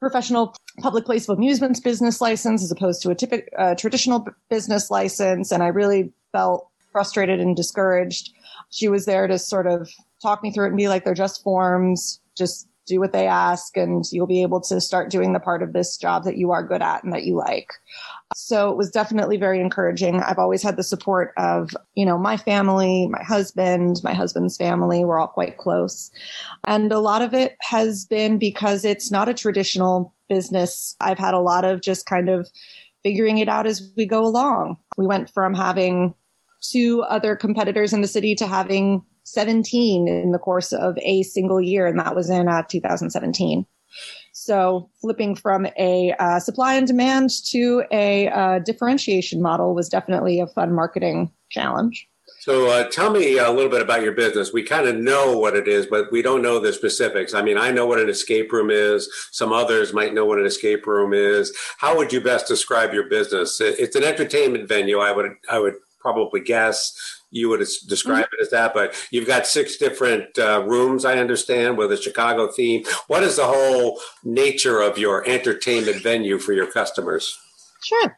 professional 0.00 0.56
public 0.80 1.04
place 1.04 1.28
of 1.28 1.38
amusements 1.38 1.78
business 1.78 2.20
license 2.20 2.64
as 2.64 2.72
opposed 2.72 3.00
to 3.02 3.10
a 3.10 3.14
typical 3.14 3.46
uh, 3.56 3.76
traditional 3.76 4.26
business 4.48 4.90
license. 4.90 5.52
And 5.52 5.62
I 5.62 5.68
really 5.68 6.12
felt 6.32 6.68
frustrated 6.90 7.38
and 7.38 7.54
discouraged. 7.54 8.32
She 8.70 8.88
was 8.88 9.04
there 9.04 9.28
to 9.28 9.38
sort 9.38 9.68
of 9.68 9.88
talk 10.22 10.42
me 10.42 10.50
through 10.50 10.66
it 10.66 10.68
and 10.68 10.76
be 10.76 10.88
like, 10.88 11.04
they're 11.04 11.14
just 11.14 11.42
forms. 11.42 12.20
Just 12.36 12.68
do 12.86 12.98
what 12.98 13.12
they 13.12 13.26
ask 13.26 13.76
and 13.76 14.04
you'll 14.10 14.26
be 14.26 14.42
able 14.42 14.60
to 14.60 14.80
start 14.80 15.10
doing 15.10 15.32
the 15.32 15.38
part 15.38 15.62
of 15.62 15.72
this 15.72 15.96
job 15.96 16.24
that 16.24 16.36
you 16.36 16.50
are 16.50 16.66
good 16.66 16.82
at 16.82 17.04
and 17.04 17.12
that 17.12 17.24
you 17.24 17.36
like. 17.36 17.70
So 18.34 18.70
it 18.70 18.76
was 18.76 18.90
definitely 18.90 19.36
very 19.36 19.60
encouraging. 19.60 20.20
I've 20.20 20.38
always 20.38 20.62
had 20.62 20.76
the 20.76 20.82
support 20.82 21.32
of, 21.36 21.70
you 21.94 22.04
know, 22.04 22.18
my 22.18 22.36
family, 22.36 23.06
my 23.08 23.22
husband, 23.22 24.00
my 24.02 24.12
husband's 24.12 24.56
family. 24.56 25.04
We're 25.04 25.20
all 25.20 25.28
quite 25.28 25.56
close. 25.56 26.10
And 26.64 26.90
a 26.90 26.98
lot 26.98 27.22
of 27.22 27.32
it 27.32 27.56
has 27.60 28.04
been 28.04 28.38
because 28.38 28.84
it's 28.84 29.10
not 29.10 29.28
a 29.28 29.34
traditional 29.34 30.12
business. 30.28 30.96
I've 31.00 31.18
had 31.18 31.34
a 31.34 31.40
lot 31.40 31.64
of 31.64 31.82
just 31.82 32.06
kind 32.06 32.28
of 32.28 32.48
figuring 33.02 33.38
it 33.38 33.48
out 33.48 33.66
as 33.66 33.90
we 33.96 34.04
go 34.04 34.24
along. 34.24 34.76
We 34.96 35.06
went 35.06 35.30
from 35.30 35.54
having 35.54 36.14
two 36.60 37.02
other 37.02 37.36
competitors 37.36 37.92
in 37.92 38.00
the 38.00 38.08
city 38.08 38.34
to 38.34 38.46
having 38.46 39.02
17 39.32 40.08
in 40.08 40.32
the 40.32 40.38
course 40.38 40.72
of 40.72 40.98
a 40.98 41.22
single 41.22 41.60
year, 41.60 41.86
and 41.86 41.98
that 41.98 42.14
was 42.14 42.30
in 42.30 42.48
uh, 42.48 42.62
2017. 42.68 43.66
So 44.32 44.88
flipping 45.00 45.34
from 45.34 45.66
a 45.78 46.14
uh, 46.18 46.38
supply 46.38 46.74
and 46.74 46.86
demand 46.86 47.30
to 47.50 47.84
a 47.90 48.28
uh, 48.28 48.58
differentiation 48.60 49.42
model 49.42 49.74
was 49.74 49.88
definitely 49.88 50.40
a 50.40 50.46
fun 50.46 50.74
marketing 50.74 51.30
challenge. 51.50 52.08
So 52.40 52.70
uh, 52.70 52.88
tell 52.88 53.10
me 53.10 53.36
a 53.36 53.50
little 53.50 53.70
bit 53.70 53.82
about 53.82 54.02
your 54.02 54.12
business. 54.12 54.50
We 54.50 54.62
kind 54.62 54.88
of 54.88 54.96
know 54.96 55.36
what 55.36 55.54
it 55.54 55.68
is, 55.68 55.84
but 55.84 56.10
we 56.10 56.22
don't 56.22 56.40
know 56.40 56.58
the 56.58 56.72
specifics. 56.72 57.34
I 57.34 57.42
mean, 57.42 57.58
I 57.58 57.70
know 57.70 57.84
what 57.84 58.00
an 58.00 58.08
escape 58.08 58.50
room 58.50 58.70
is. 58.70 59.10
Some 59.30 59.52
others 59.52 59.92
might 59.92 60.14
know 60.14 60.24
what 60.24 60.38
an 60.38 60.46
escape 60.46 60.86
room 60.86 61.12
is. 61.12 61.54
How 61.76 61.94
would 61.98 62.14
you 62.14 62.20
best 62.22 62.46
describe 62.46 62.94
your 62.94 63.10
business? 63.10 63.60
It's 63.60 63.94
an 63.94 64.04
entertainment 64.04 64.68
venue. 64.68 65.00
I 65.00 65.12
would 65.12 65.32
I 65.50 65.58
would 65.58 65.74
probably 66.00 66.40
guess 66.40 67.19
you 67.30 67.48
would 67.48 67.60
describe 67.60 68.24
mm-hmm. 68.24 68.34
it 68.34 68.42
as 68.42 68.50
that, 68.50 68.74
but 68.74 68.94
you've 69.10 69.26
got 69.26 69.46
six 69.46 69.76
different 69.76 70.38
uh, 70.38 70.64
rooms, 70.66 71.04
I 71.04 71.18
understand, 71.18 71.78
with 71.78 71.92
a 71.92 71.96
Chicago 71.96 72.48
theme. 72.48 72.84
What 73.06 73.22
is 73.22 73.36
the 73.36 73.46
whole 73.46 74.00
nature 74.24 74.80
of 74.80 74.98
your 74.98 75.26
entertainment 75.28 76.02
venue 76.02 76.38
for 76.38 76.52
your 76.52 76.66
customers? 76.66 77.38
Sure. 77.82 78.16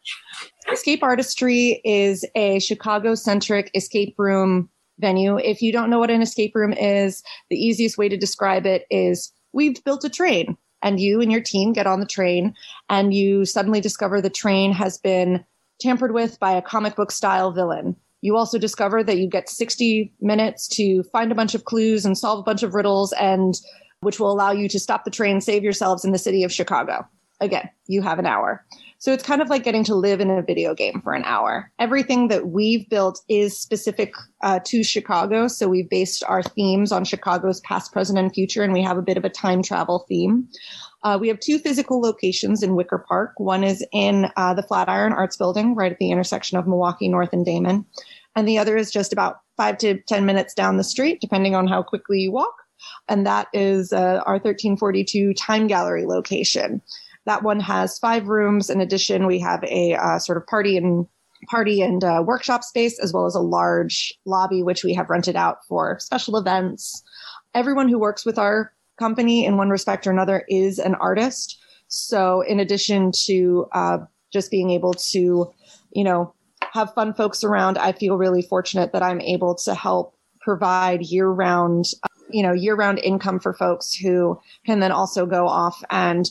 Escape 0.73 1.02
Artistry 1.02 1.81
is 1.85 2.25
a 2.35 2.59
Chicago 2.59 3.14
centric 3.14 3.71
escape 3.75 4.14
room 4.19 4.69
venue. 4.99 5.37
If 5.38 5.62
you 5.62 5.73
don't 5.73 5.90
know 5.90 5.99
what 5.99 6.11
an 6.11 6.23
escape 6.23 6.54
room 6.54 6.73
is, 6.73 7.23
the 7.50 7.57
easiest 7.57 7.99
way 7.99 8.09
to 8.09 8.16
describe 8.16 8.66
it 8.66 8.87
is 8.90 9.33
we've 9.52 9.83
built 9.85 10.04
a 10.04 10.11
train 10.11 10.57
and 10.83 11.00
you 11.00 11.21
and 11.21 11.31
your 11.31 11.40
team 11.40 11.73
get 11.73 11.87
on 11.87 12.00
the 12.00 12.07
train 12.07 12.54
and 12.88 13.14
you 13.14 13.45
suddenly 13.45 13.81
discover 13.81 14.21
the 14.21 14.31
train 14.31 14.73
has 14.73 14.99
been 14.99 15.45
tampered 15.81 16.12
with 16.12 16.38
by 16.40 16.52
a 16.52 16.62
comic 16.62 16.97
book 16.97 17.11
style 17.11 17.52
villain. 17.52 17.97
You 18.23 18.37
also 18.37 18.59
discover 18.59 19.05
that 19.05 19.19
you 19.19 19.29
get 19.29 19.49
60 19.49 20.12
minutes 20.21 20.67
to 20.69 21.02
find 21.12 21.31
a 21.31 21.35
bunch 21.35 21.55
of 21.55 21.64
clues 21.64 22.07
and 22.07 22.17
solve 22.17 22.38
a 22.38 22.43
bunch 22.43 22.62
of 22.62 22.75
riddles 22.75 23.12
and 23.12 23.55
which 24.00 24.19
will 24.19 24.33
allow 24.33 24.52
you 24.52 24.69
to 24.69 24.79
stop 24.79 25.05
the 25.05 25.11
train, 25.11 25.41
save 25.41 25.62
yourselves 25.62 26.05
in 26.05 26.12
the 26.12 26.19
city 26.19 26.43
of 26.43 26.52
Chicago. 26.52 27.07
Again, 27.41 27.69
you 27.87 28.00
have 28.02 28.19
an 28.19 28.26
hour. 28.26 28.64
So 29.03 29.13
it's 29.13 29.25
kind 29.25 29.43
of 29.43 29.51
like 29.51 29.65
getting 29.65 29.83
to 29.87 29.97
live 29.97 30.21
in 30.21 30.31
a 30.31 30.43
video 30.43 30.77
game 30.77 31.01
for 31.03 31.13
an 31.13 31.25
hour. 31.25 31.73
Everything 31.81 32.29
that 32.29 32.51
we've 32.51 32.89
built 32.89 33.21
is 33.29 33.59
specific 33.59 34.15
uh, 34.45 34.61
to 34.67 34.85
Chicago. 34.85 35.49
So 35.49 35.67
we've 35.67 35.91
based 35.91 36.23
our 36.29 36.41
themes 36.41 36.93
on 36.93 37.05
Chicago's 37.05 37.59
past, 37.63 37.93
present, 37.93 38.17
and 38.17 38.33
future, 38.33 38.63
and 38.63 38.73
we 38.73 38.81
have 38.81 38.97
a 38.97 39.03
bit 39.03 39.17
of 39.17 39.25
a 39.25 39.29
time 39.29 39.61
travel 39.61 40.07
theme. 40.09 40.47
Uh, 41.03 41.19
we 41.21 41.27
have 41.27 41.41
two 41.41 41.59
physical 41.59 42.01
locations 42.01 42.63
in 42.63 42.77
Wicker 42.77 43.05
Park. 43.09 43.33
One 43.39 43.65
is 43.65 43.85
in 43.93 44.31
uh, 44.37 44.55
the 44.55 44.63
Flatiron 44.63 45.13
Arts 45.13 45.37
Building, 45.37 45.75
right 45.75 45.91
at 45.91 45.99
the 45.99 46.13
intersection 46.13 46.57
of 46.57 46.69
Milwaukee 46.69 47.09
North 47.09 47.33
and 47.33 47.45
Damen. 47.45 47.85
And 48.37 48.47
the 48.47 48.59
other 48.59 48.77
is 48.77 48.93
just 48.93 49.13
about 49.13 49.39
five 49.57 49.79
to 49.79 50.01
10 50.03 50.25
minutes 50.27 50.55
down 50.55 50.77
the 50.77 50.85
street, 50.85 51.21
depending 51.21 51.57
on 51.57 51.67
how 51.67 51.83
quickly 51.83 52.21
you 52.21 52.31
walk. 52.31 52.55
And 53.09 53.27
that 53.27 53.49
is 53.53 53.93
uh, 53.93 54.23
our 54.27 54.35
1342 54.35 55.35
Time 55.35 55.67
Gallery 55.67 56.07
location. 56.07 56.81
That 57.26 57.43
one 57.43 57.61
has 57.61 57.99
five 57.99 58.26
rooms. 58.29 58.69
In 58.69 58.81
addition, 58.81 59.26
we 59.26 59.38
have 59.41 59.62
a 59.64 59.95
uh, 59.95 60.19
sort 60.19 60.38
of 60.38 60.47
party 60.47 60.76
and 60.76 61.07
party 61.49 61.83
and 61.83 62.02
uh, 62.05 62.23
workshop 62.25 62.64
space, 62.64 62.99
as 62.99 63.12
well 63.12 63.26
as 63.26 63.35
a 63.35 63.41
large 63.41 64.12
lobby, 64.25 64.62
which 64.62 64.85
we 64.85 64.95
have 64.95 65.11
rented 65.11 65.37
out 65.37 65.59
for 65.67 65.99
special 65.99 66.37
events. 66.37 67.02
Everyone 67.55 67.88
who 67.88 67.99
works 67.99 68.25
with 68.25 68.38
our 68.38 68.73
company 68.99 69.45
in 69.45 69.57
one 69.57 69.71
respect 69.71 70.07
or 70.07 70.11
another 70.11 70.45
is 70.49 70.79
an 70.79 70.95
artist. 70.97 71.59
So 71.88 72.41
in 72.43 72.61
addition 72.61 73.12
to 73.26 73.67
uh, 73.73 73.99
just 74.33 74.50
being 74.50 74.71
able 74.71 74.95
to, 74.95 75.52
you 75.93 76.05
know, 76.05 76.33
have 76.73 76.95
fun 76.95 77.12
folks 77.12 77.45
around, 77.45 77.76
I 77.76 77.93
feel 77.93 78.17
really 78.17 78.43
fortunate 78.43 78.93
that 78.93 79.02
I'm 79.02 79.21
able 79.21 79.55
to 79.57 79.75
help 79.75 80.14
provide 80.41 81.02
year 81.02 81.29
round, 81.29 81.87
you 82.31 82.43
know, 82.43 82.52
year 82.52 82.75
round 82.75 82.99
income 82.99 83.38
for 83.41 83.52
folks 83.52 83.95
who 83.95 84.41
can 84.64 84.81
then 84.81 84.93
also 84.93 85.26
go 85.26 85.47
off 85.47 85.83
and 85.91 86.31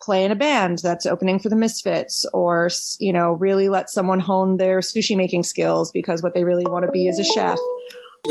play 0.00 0.24
in 0.24 0.30
a 0.30 0.36
band 0.36 0.78
that's 0.78 1.06
opening 1.06 1.38
for 1.38 1.48
the 1.48 1.56
Misfits 1.56 2.26
or, 2.32 2.70
you 2.98 3.12
know, 3.12 3.32
really 3.32 3.68
let 3.68 3.90
someone 3.90 4.20
hone 4.20 4.56
their 4.56 4.80
sushi 4.80 5.16
making 5.16 5.42
skills 5.42 5.90
because 5.90 6.22
what 6.22 6.34
they 6.34 6.44
really 6.44 6.66
want 6.66 6.84
to 6.84 6.90
be 6.90 7.08
is 7.08 7.18
a 7.18 7.24
chef. 7.24 7.58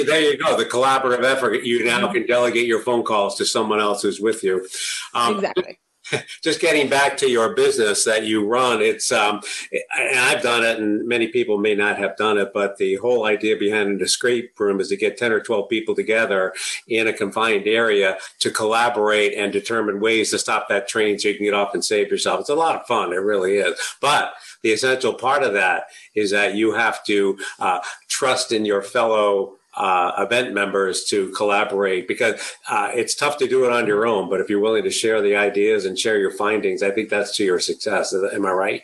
There 0.05 0.19
you 0.19 0.38
go. 0.38 0.57
The 0.57 0.65
collaborative 0.65 1.24
effort. 1.24 1.63
You 1.63 1.86
now 1.86 2.12
can 2.12 2.25
delegate 2.25 2.67
your 2.67 2.81
phone 2.81 3.03
calls 3.03 3.36
to 3.38 3.45
someone 3.45 3.79
else 3.79 4.01
who's 4.01 4.19
with 4.19 4.43
you. 4.43 4.67
Um, 5.13 5.36
exactly. 5.36 5.79
Just 6.41 6.62
getting 6.62 6.89
back 6.89 7.17
to 7.17 7.29
your 7.29 7.55
business 7.55 8.03
that 8.03 8.25
you 8.25 8.45
run, 8.45 8.81
it's 8.81 9.12
um, 9.12 9.41
and 9.71 10.19
I've 10.19 10.41
done 10.41 10.63
it, 10.63 10.79
and 10.79 11.07
many 11.07 11.27
people 11.27 11.57
may 11.57 11.75
not 11.75 11.97
have 11.97 12.17
done 12.17 12.38
it, 12.38 12.51
but 12.53 12.77
the 12.77 12.95
whole 12.95 13.25
idea 13.25 13.57
behind 13.57 13.89
an 13.89 14.01
escape 14.01 14.59
room 14.59 14.79
is 14.79 14.89
to 14.89 14.97
get 14.97 15.17
ten 15.17 15.31
or 15.31 15.39
twelve 15.39 15.69
people 15.69 15.95
together 15.95 16.53
in 16.88 17.07
a 17.07 17.13
confined 17.13 17.67
area 17.67 18.17
to 18.39 18.51
collaborate 18.51 19.33
and 19.33 19.51
determine 19.51 20.00
ways 20.00 20.31
to 20.31 20.39
stop 20.39 20.67
that 20.69 20.88
train 20.88 21.17
so 21.17 21.29
you 21.29 21.35
can 21.35 21.45
get 21.45 21.53
off 21.53 21.74
and 21.74 21.83
save 21.83 22.09
yourself. 22.09 22.39
It's 22.39 22.50
a 22.50 22.55
lot 22.55 22.75
of 22.75 22.85
fun, 22.85 23.12
it 23.12 23.17
really 23.17 23.55
is. 23.55 23.79
But 24.01 24.33
the 24.62 24.74
essential 24.74 25.13
part 25.13 25.43
of 25.43 25.53
that 25.53 25.85
is 26.13 26.31
that 26.31 26.55
you 26.55 26.74
have 26.74 27.03
to 27.05 27.38
uh, 27.59 27.79
trust 28.07 28.51
in 28.51 28.65
your 28.65 28.81
fellow 28.81 29.55
uh, 29.77 30.12
event 30.17 30.53
members 30.53 31.03
to 31.05 31.29
collaborate 31.32 32.08
because 32.08 32.55
uh, 32.70 32.89
it's 32.94 33.15
tough 33.15 33.38
to 33.38 33.48
do 33.48 33.65
it 33.65 33.72
on 33.72 33.88
your 33.88 34.05
own. 34.05 34.29
But 34.29 34.41
if 34.41 34.50
you're 34.50 34.60
willing 34.60 34.84
to 34.84 34.91
share 34.91 35.22
the 35.22 35.36
ideas 35.36 35.86
and 35.86 35.98
share 35.98 36.17
your 36.17 36.32
findings, 36.32 36.82
I 36.84 36.91
think 36.91 37.10
that's 37.10 37.36
to 37.38 37.44
your 37.44 37.60
success. 37.60 38.13
Am 38.13 38.46
I 38.46 38.51
right? 38.51 38.84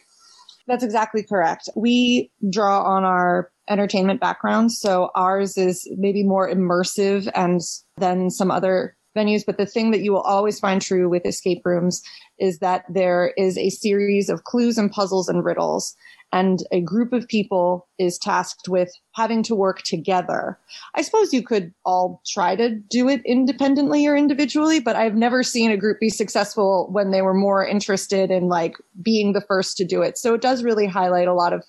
That's 0.68 0.84
exactly 0.84 1.24
correct. 1.24 1.70
We 1.76 2.32
draw 2.50 2.84
on 2.84 3.04
our 3.04 3.52
entertainment 3.70 4.20
backgrounds. 4.20 4.78
So 4.78 5.10
ours 5.16 5.58
is 5.58 5.88
maybe 5.98 6.24
more 6.24 6.50
immersive 6.50 7.30
and 7.36 7.62
than 7.98 8.30
some 8.30 8.52
other 8.52 8.96
venues. 9.16 9.46
But 9.46 9.58
the 9.58 9.66
thing 9.66 9.92
that 9.92 10.02
you 10.02 10.12
will 10.12 10.22
always 10.22 10.60
find 10.60 10.82
true 10.82 11.10
with 11.10 11.26
escape 11.26 11.62
rooms 11.66 12.02
is 12.40 12.60
that 12.60 12.86
there 12.90 13.34
is 13.38 13.58
a 13.58 13.70
series 13.70 14.30
of 14.30 14.44
clues 14.44 14.78
and 14.78 14.92
puzzles 14.92 15.28
and 15.28 15.44
riddles 15.44 15.96
and 16.32 16.64
a 16.72 16.82
group 16.82 17.12
of 17.12 17.28
people 17.28 17.88
is 18.00 18.18
tasked 18.18 18.70
with 18.70 18.92
having 19.14 19.44
to 19.44 19.56
work 19.56 19.82
together. 19.82 20.58
I 20.96 21.02
suppose 21.02 21.34
you 21.34 21.44
could 21.44 21.74
all 21.86 22.22
try 22.26 22.56
to 22.56 22.70
do 22.70 23.10
it 23.10 23.22
independently 23.26 24.08
or 24.08 24.16
individually, 24.16 24.80
but 24.80 24.96
I've 24.96 25.16
never 25.16 25.44
seen 25.44 25.72
a 25.72 25.78
group 25.78 26.00
be 26.00 26.10
successful 26.10 26.88
when 26.92 27.12
they 27.12 27.22
were 27.22 27.34
more 27.34 27.66
interested 27.66 28.32
in 28.32 28.48
like 28.48 28.76
being 29.02 29.34
the 29.34 29.42
first 29.42 29.76
to 29.78 29.86
do 29.86 30.02
it. 30.02 30.18
So 30.18 30.34
it 30.34 30.42
does 30.42 30.64
really 30.64 30.88
highlight 30.88 31.28
a 31.28 31.34
lot 31.34 31.54
of 31.54 31.64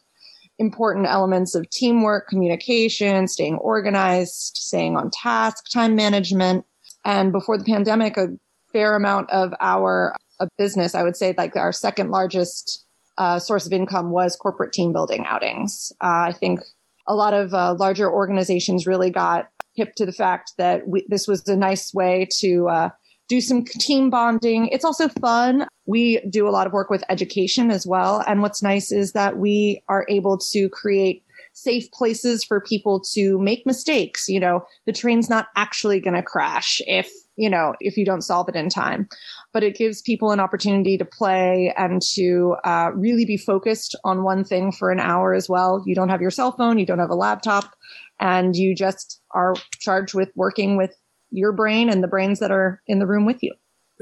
important 0.59 1.07
elements 1.07 1.55
of 1.55 1.69
teamwork, 1.71 2.29
communication, 2.29 3.27
staying 3.27 3.57
organized, 3.57 4.57
staying 4.57 4.97
on 4.97 5.11
task, 5.11 5.65
time 5.73 5.97
management. 5.97 6.65
And 7.05 7.33
before 7.33 7.59
the 7.59 7.65
pandemic, 7.65 8.17
a 8.17 8.29
fair 8.73 8.95
amount 8.95 9.29
of 9.31 9.53
our 9.61 10.15
business, 10.57 10.95
I 10.95 11.03
would 11.03 11.17
say 11.17 11.35
like 11.37 11.57
our 11.57 11.73
second 11.73 12.11
largest 12.11 12.85
uh, 13.19 13.39
source 13.39 13.67
of 13.67 13.73
income 13.73 14.11
was 14.11 14.37
corporate 14.37 14.73
team 14.73 14.93
building 14.93 15.25
outings. 15.27 15.93
Uh, 16.01 16.29
I 16.29 16.33
think 16.33 16.61
a 17.07 17.15
lot 17.15 17.35
of 17.35 17.53
uh, 17.53 17.75
larger 17.75 18.11
organizations 18.11 18.87
really 18.87 19.11
got 19.11 19.49
hip 19.75 19.95
to 19.97 20.07
the 20.07 20.13
fact 20.13 20.53
that 20.59 20.87
we, 20.87 21.05
this 21.09 21.27
was 21.27 21.47
a 21.49 21.57
nice 21.57 21.93
way 21.95 22.29
to 22.39 22.69
uh, 22.69 22.89
do 23.29 23.41
some 23.41 23.65
team 23.65 24.11
bonding. 24.11 24.69
It's 24.69 24.85
also 24.85 25.09
fun. 25.09 25.67
We 25.87 26.21
do 26.29 26.47
a 26.49 26.51
lot 26.51 26.67
of 26.67 26.73
work 26.73 26.91
with 26.91 27.05
education 27.09 27.71
as 27.71 27.87
well. 27.87 28.23
And 28.27 28.43
what's 28.43 28.63
nice 28.63 28.93
is 28.93 29.13
that 29.13 29.39
we 29.39 29.83
are 29.89 30.07
able 30.09 30.39
to 30.53 30.69
create 30.69 31.25
safe 31.55 31.91
places 31.93 32.45
for 32.45 32.61
people 32.61 33.01
to 33.13 33.39
make 33.39 33.67
mistakes. 33.67 34.29
You 34.29 34.41
know, 34.41 34.65
the 34.87 34.93
train's 34.93 35.29
not 35.29 35.49
actually 35.57 36.01
going 36.01 36.15
to 36.15 36.23
crash 36.23 36.81
if, 36.87 37.11
you 37.37 37.51
know, 37.51 37.75
if 37.81 37.97
you 37.97 38.05
don't 38.05 38.23
solve 38.23 38.49
it 38.49 38.57
in 38.57 38.69
time 38.69 39.09
but 39.53 39.63
it 39.63 39.77
gives 39.77 40.03
people 40.03 40.31
an 40.31 40.41
opportunity 40.41 40.97
to 40.99 41.05
play 41.05 41.73
and 41.77 42.03
to 42.15 42.57
uh, 42.65 42.91
really 42.95 43.25
be 43.25 43.37
focused 43.37 43.97
on 44.05 44.25
one 44.25 44.45
thing 44.45 44.73
for 44.73 44.91
an 44.91 45.01
hour 45.01 45.35
as 45.35 45.49
well. 45.49 45.83
You 45.87 45.95
don't 45.95 46.09
have 46.09 46.23
your 46.23 46.31
cell 46.31 46.53
phone, 46.53 46.79
you 46.79 46.87
don't 46.87 46.99
have 46.99 47.11
a 47.11 47.15
laptop, 47.15 47.75
and 48.21 48.57
you 48.57 48.75
just 48.75 49.21
are 49.33 49.55
charged 49.79 50.15
with 50.15 50.31
working 50.35 50.77
with 50.77 50.95
your 51.31 51.53
brain 51.53 51.89
and 51.89 52.03
the 52.03 52.09
brains 52.09 52.39
that 52.39 52.51
are 52.51 52.81
in 52.87 52.99
the 52.99 53.07
room 53.07 53.25
with 53.25 53.43
you. 53.43 53.53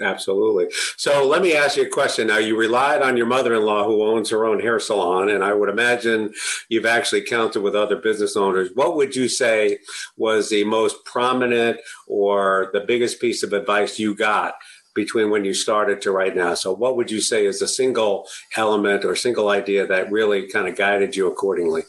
Absolutely. 0.00 0.68
So 0.96 1.26
let 1.26 1.42
me 1.42 1.54
ask 1.54 1.76
you 1.76 1.82
a 1.82 1.88
question. 1.88 2.28
Now, 2.28 2.38
you 2.38 2.56
relied 2.56 3.02
on 3.02 3.16
your 3.16 3.26
mother 3.26 3.54
in 3.54 3.64
law 3.64 3.84
who 3.84 4.02
owns 4.02 4.30
her 4.30 4.46
own 4.46 4.60
hair 4.60 4.80
salon, 4.80 5.28
and 5.28 5.44
I 5.44 5.52
would 5.52 5.68
imagine 5.68 6.32
you've 6.68 6.86
actually 6.86 7.22
counted 7.22 7.60
with 7.60 7.74
other 7.74 7.96
business 7.96 8.36
owners. 8.36 8.70
What 8.74 8.96
would 8.96 9.14
you 9.14 9.28
say 9.28 9.78
was 10.16 10.48
the 10.48 10.64
most 10.64 11.04
prominent 11.04 11.80
or 12.06 12.70
the 12.72 12.80
biggest 12.80 13.20
piece 13.20 13.42
of 13.42 13.52
advice 13.52 13.98
you 13.98 14.14
got 14.14 14.54
between 14.94 15.30
when 15.30 15.44
you 15.44 15.54
started 15.54 16.00
to 16.02 16.12
right 16.12 16.34
now. 16.34 16.54
So, 16.54 16.72
what 16.72 16.96
would 16.96 17.10
you 17.10 17.20
say 17.20 17.46
is 17.46 17.62
a 17.62 17.68
single 17.68 18.26
element 18.56 19.04
or 19.04 19.14
single 19.16 19.48
idea 19.48 19.86
that 19.86 20.10
really 20.10 20.48
kind 20.48 20.68
of 20.68 20.76
guided 20.76 21.16
you 21.16 21.26
accordingly? 21.26 21.82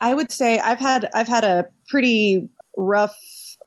I 0.00 0.14
would 0.14 0.32
say 0.32 0.58
I've 0.58 0.78
had 0.78 1.08
I've 1.14 1.28
had 1.28 1.44
a 1.44 1.66
pretty 1.88 2.48
rough 2.76 3.16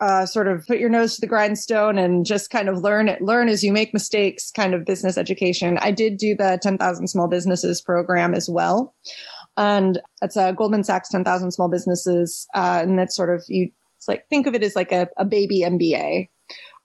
uh, 0.02 0.26
sort 0.26 0.48
of 0.48 0.66
put 0.68 0.80
your 0.80 0.90
nose 0.90 1.16
to 1.16 1.22
the 1.22 1.28
grindstone 1.28 1.98
and 1.98 2.26
just 2.26 2.50
kind 2.50 2.68
of 2.68 2.80
learn 2.80 3.08
it, 3.08 3.22
learn 3.22 3.48
as 3.48 3.64
you 3.64 3.72
make 3.72 3.94
mistakes 3.94 4.52
kind 4.52 4.74
of 4.74 4.86
business 4.86 5.18
education. 5.18 5.78
I 5.82 5.92
did 5.92 6.18
do 6.18 6.36
the 6.36 6.60
10,000 6.62 7.08
small 7.08 7.28
businesses 7.28 7.82
program 7.82 8.34
as 8.34 8.50
well. 8.50 8.94
And 9.56 10.02
it's 10.22 10.36
a 10.36 10.52
Goldman 10.52 10.84
Sachs 10.84 11.10
10,000 11.10 11.52
small 11.52 11.70
businesses. 11.70 12.48
Uh, 12.54 12.80
and 12.82 12.98
that's 12.98 13.16
sort 13.16 13.34
of, 13.34 13.44
you 13.48 13.70
it's 13.98 14.08
like, 14.08 14.28
think 14.30 14.48
of 14.48 14.56
it 14.56 14.64
as 14.64 14.76
like 14.76 14.92
a, 14.92 15.08
a 15.18 15.24
baby 15.24 15.62
MBA 15.62 16.28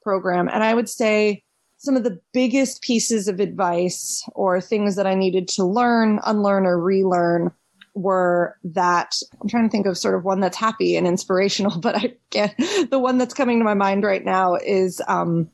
program. 0.03 0.49
And 0.49 0.63
I 0.63 0.75
would 0.75 0.89
say 0.89 1.43
some 1.79 1.97
of 1.97 2.03
the 2.03 2.21
biggest 2.33 2.83
pieces 2.83 3.29
of 3.29 3.41
advice 3.41 4.29
or 4.35 4.61
things 4.61 4.97
that 4.97 5.07
I 5.07 5.15
needed 5.15 5.49
to 5.49 5.65
learn, 5.65 6.21
unlearn, 6.25 6.67
or 6.67 6.79
relearn 6.79 7.53
were 7.95 8.57
that 8.65 9.17
I'm 9.41 9.49
trying 9.49 9.65
to 9.65 9.71
think 9.71 9.87
of 9.87 9.97
sort 9.97 10.15
of 10.15 10.25
one 10.25 10.41
that's 10.41 10.57
happy 10.57 10.97
and 10.97 11.07
inspirational, 11.07 11.79
but 11.81 11.97
I 11.97 12.15
get 12.31 12.57
the 12.91 12.99
one 12.99 13.19
that's 13.19 13.35
coming 13.35 13.59
to 13.59 13.65
my 13.65 13.75
mind 13.75 14.05
right 14.05 14.25
now 14.25 14.57
is 14.57 15.01
um, 15.09 15.49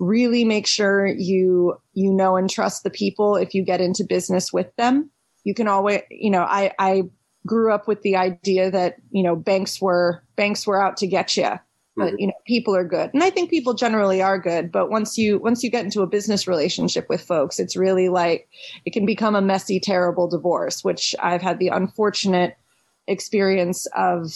really 0.00 0.44
make 0.44 0.66
sure 0.66 1.06
you 1.06 1.76
you 1.94 2.12
know 2.12 2.36
and 2.36 2.50
trust 2.50 2.82
the 2.82 2.90
people 2.90 3.36
if 3.36 3.54
you 3.54 3.64
get 3.64 3.80
into 3.80 4.04
business 4.04 4.52
with 4.52 4.74
them. 4.76 5.10
You 5.44 5.54
can 5.54 5.68
always, 5.68 6.02
you 6.10 6.30
know, 6.30 6.42
I 6.42 6.72
I 6.78 7.04
grew 7.46 7.72
up 7.72 7.86
with 7.86 8.02
the 8.02 8.16
idea 8.16 8.70
that 8.70 8.96
you 9.10 9.22
know 9.22 9.36
banks 9.36 9.80
were 9.80 10.24
banks 10.34 10.66
were 10.66 10.82
out 10.82 10.96
to 10.98 11.06
get 11.06 11.36
you 11.36 11.58
but 11.98 12.08
mm-hmm. 12.08 12.20
you 12.20 12.26
know 12.28 12.34
people 12.46 12.74
are 12.74 12.84
good 12.84 13.10
and 13.12 13.22
i 13.22 13.30
think 13.30 13.50
people 13.50 13.74
generally 13.74 14.22
are 14.22 14.38
good 14.38 14.72
but 14.72 14.90
once 14.90 15.18
you 15.18 15.38
once 15.38 15.62
you 15.62 15.70
get 15.70 15.84
into 15.84 16.00
a 16.00 16.06
business 16.06 16.46
relationship 16.46 17.06
with 17.08 17.20
folks 17.20 17.58
it's 17.58 17.76
really 17.76 18.08
like 18.08 18.48
it 18.86 18.92
can 18.92 19.04
become 19.04 19.34
a 19.34 19.42
messy 19.42 19.78
terrible 19.78 20.28
divorce 20.28 20.82
which 20.82 21.14
i've 21.20 21.42
had 21.42 21.58
the 21.58 21.68
unfortunate 21.68 22.56
experience 23.06 23.86
of 23.96 24.32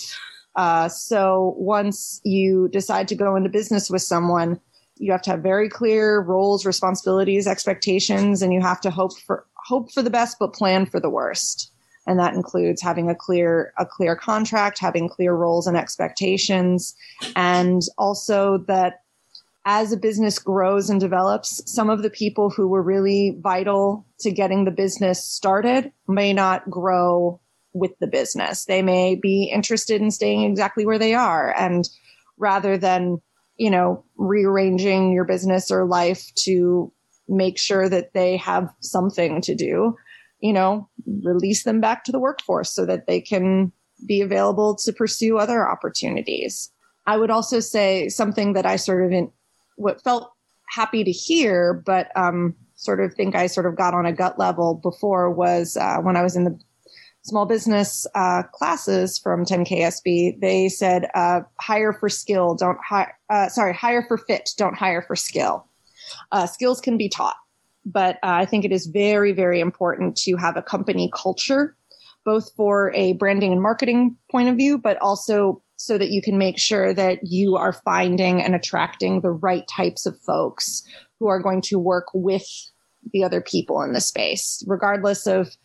uh, 0.55 0.87
so 0.87 1.55
once 1.57 2.21
you 2.25 2.69
decide 2.73 3.09
to 3.09 3.15
go 3.15 3.37
into 3.37 3.49
business 3.49 3.89
with 3.89 4.03
someone 4.03 4.61
you 4.99 5.11
have 5.11 5.23
to 5.23 5.31
have 5.31 5.41
very 5.41 5.69
clear 5.69 6.21
roles 6.21 6.67
responsibilities 6.67 7.47
expectations 7.47 8.43
and 8.43 8.53
you 8.53 8.61
have 8.61 8.81
to 8.81 8.91
hope 8.91 9.19
for 9.21 9.47
hope 9.67 9.91
for 9.93 10.03
the 10.03 10.11
best 10.11 10.39
but 10.39 10.53
plan 10.53 10.85
for 10.85 11.01
the 11.01 11.11
worst 11.11 11.72
and 12.07 12.19
that 12.19 12.35
includes 12.35 12.83
having 12.83 13.09
a 13.09 13.15
clear 13.15 13.73
a 13.79 13.87
clear 13.87 14.17
contract 14.17 14.79
having 14.79 15.09
clear 15.09 15.35
roles 15.35 15.67
and 15.67 15.77
expectations. 15.77 16.95
And 17.37 17.83
also 17.99 18.59
that 18.69 19.03
as 19.65 19.93
a 19.93 19.97
business 19.97 20.39
grows 20.39 20.91
and 20.91 21.01
develops 21.01 21.63
some 21.73 21.89
of 21.89 22.03
the 22.03 22.11
people 22.11 22.51
who 22.51 22.67
were 22.67 22.83
really 22.83 23.39
vital 23.41 24.05
to 24.19 24.33
getting 24.33 24.65
the 24.65 24.73
business 24.73 25.25
started 25.25 25.93
may 26.09 26.33
not 26.33 26.69
grow 26.69 27.41
with 27.73 27.93
the 28.01 28.09
business. 28.09 28.65
They 28.65 28.83
may 28.83 29.15
be 29.15 29.45
interested 29.45 30.03
in 30.03 30.11
staying 30.11 30.43
exactly 30.43 30.85
where 30.85 30.99
they 30.99 31.15
are. 31.15 31.55
And 31.57 31.89
rather 32.39 32.77
than 32.77 33.21
you 33.57 33.71
know 33.71 34.05
rearranging 34.17 35.13
your 35.13 35.25
business 35.25 35.71
or 35.71 35.87
life 35.87 36.33
to 36.35 36.93
make 37.29 37.59
sure 37.59 37.89
that 37.89 38.13
they 38.13 38.37
have 38.37 38.69
something 38.81 39.41
to 39.43 39.55
do 39.55 39.97
you 40.43 40.53
know, 40.53 40.89
release 41.23 41.63
them 41.63 41.81
back 41.81 42.05
to 42.05 42.13
the 42.13 42.19
workforce 42.19 42.71
so 42.71 42.85
that 42.85 43.07
they 43.07 43.21
can 43.21 43.73
be 44.07 44.21
available 44.21 44.75
to 44.75 44.93
pursue 44.93 45.39
other 45.39 45.67
opportunities. 45.67 46.71
I 47.07 47.17
would 47.17 47.31
also 47.31 47.61
say 47.61 48.09
something 48.09 48.53
that 48.55 48.67
I 48.67 48.77
sort 48.77 49.05
of 49.05 49.13
in 49.13 49.31
what 49.77 50.03
felt 50.03 50.33
happy 50.69 51.05
to 51.05 51.13
hear, 51.13 51.73
but 51.87 52.09
um, 52.17 52.55
sort 52.75 53.01
of 53.01 53.15
think 53.15 53.37
I 53.37 53.47
sort 53.47 53.67
of 53.67 53.77
got 53.77 53.95
on 53.95 54.05
a 54.05 54.13
gut 54.13 54.39
level 54.39 54.75
before 54.75 55.31
was 55.31 55.77
uh, 55.77 55.99
when 55.99 56.17
I 56.17 56.23
was 56.23 56.35
in 56.35 56.45
the 56.45 56.59
small 57.23 57.47
business 57.47 58.05
uh, 58.17 58.43
classes 58.53 59.19
from 59.19 59.45
10KSB. 59.45 60.41
They 60.41 60.69
said 60.69 61.09
uh, 61.15 61.43
hire 61.61 61.93
for 61.93 62.09
skill, 62.09 62.57
don't 62.57 62.79
hire. 62.85 63.17
Uh, 63.31 63.49
sorry, 63.49 63.75
hire 63.75 64.05
for 64.09 64.19
fit, 64.19 64.51
don't 64.57 64.75
hire 64.75 65.03
for 65.03 65.15
skill. 65.15 65.69
Uh, 66.33 66.47
skills 66.47 66.81
can 66.81 66.99
be 66.99 67.09
taught 67.09 67.37
but 67.85 68.17
uh, 68.17 68.19
I 68.43 68.45
think 68.45 68.65
it 68.65 68.73
is 68.73 68.87
very, 68.87 69.33
very 69.33 69.61
important 69.61 70.17
to 70.19 70.37
have 70.37 70.57
a 70.57 70.63
company 70.63 71.11
culture, 71.15 71.77
both 72.25 72.53
for 72.55 72.93
a 72.95 73.15
branding 73.15 73.53
and 73.53 73.63
marketing 73.63 74.17
point 74.31 74.49
of 74.49 74.57
view, 74.57 74.79
but 74.79 75.01
also 75.01 75.63
so 75.77 75.99
that 75.99 76.11
you 76.11 76.23
can 76.23 76.39
make 76.39 76.59
sure 76.59 76.95
that 76.95 77.19
you 77.25 77.57
are 77.57 77.73
finding 77.73 78.41
and 78.41 78.55
attracting 78.55 79.21
the 79.21 79.33
right 79.33 79.67
types 79.67 80.07
of 80.07 80.19
folks 80.21 80.85
who 81.19 81.27
are 81.27 81.43
going 81.43 81.61
to 81.61 81.79
work 81.79 82.07
with 82.15 82.47
the 83.13 83.25
other 83.25 83.41
people 83.41 83.83
in 83.83 83.93
the 83.93 84.01
space, 84.01 84.63
regardless 84.69 85.27
of 85.27 85.57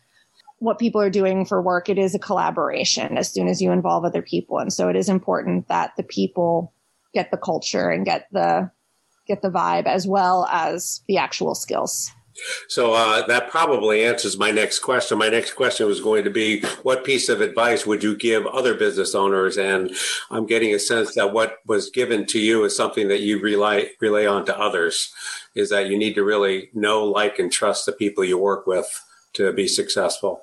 what 0.58 0.80
people 0.80 1.00
are 1.00 1.10
doing 1.10 1.44
for 1.44 1.62
work. 1.62 1.88
It 1.88 1.98
is 1.98 2.16
a 2.16 2.18
collaboration 2.18 3.16
as 3.16 3.30
soon 3.30 3.46
as 3.46 3.62
you 3.62 3.70
involve 3.70 4.04
other 4.04 4.22
people. 4.22 4.58
And 4.58 4.72
so 4.72 4.88
it 4.88 4.96
is 4.96 5.08
important 5.08 5.68
that 5.68 5.92
the 5.96 6.02
people 6.02 6.74
get 7.14 7.30
the 7.30 7.36
culture 7.36 7.88
and 7.88 8.04
get 8.04 8.26
the 8.32 8.70
get 9.28 9.42
the 9.42 9.50
vibe 9.50 9.86
as 9.86 10.06
well 10.06 10.46
as 10.50 11.02
the 11.06 11.18
actual 11.18 11.54
skills. 11.54 12.10
So 12.68 12.92
uh, 12.92 13.26
that 13.26 13.50
probably 13.50 14.04
answers 14.04 14.38
my 14.38 14.50
next 14.50 14.78
question. 14.78 15.18
My 15.18 15.28
next 15.28 15.54
question 15.54 15.86
was 15.86 16.00
going 16.00 16.24
to 16.24 16.30
be 16.30 16.60
what 16.82 17.04
piece 17.04 17.28
of 17.28 17.40
advice 17.40 17.86
would 17.86 18.02
you 18.02 18.16
give 18.16 18.46
other 18.46 18.74
business 18.74 19.14
owners? 19.14 19.58
And 19.58 19.94
I'm 20.30 20.46
getting 20.46 20.74
a 20.74 20.78
sense 20.78 21.14
that 21.14 21.32
what 21.32 21.56
was 21.66 21.90
given 21.90 22.26
to 22.26 22.38
you 22.38 22.64
is 22.64 22.76
something 22.76 23.08
that 23.08 23.20
you 23.20 23.40
rely 23.40 23.90
relay 24.00 24.26
on 24.26 24.46
to 24.46 24.58
others. 24.58 25.12
Is 25.54 25.70
that 25.70 25.88
you 25.88 25.98
need 25.98 26.14
to 26.14 26.22
really 26.22 26.70
know, 26.72 27.04
like, 27.04 27.40
and 27.40 27.50
trust 27.50 27.86
the 27.86 27.92
people 27.92 28.24
you 28.24 28.38
work 28.38 28.66
with 28.66 28.86
to 29.32 29.52
be 29.52 29.66
successful. 29.66 30.40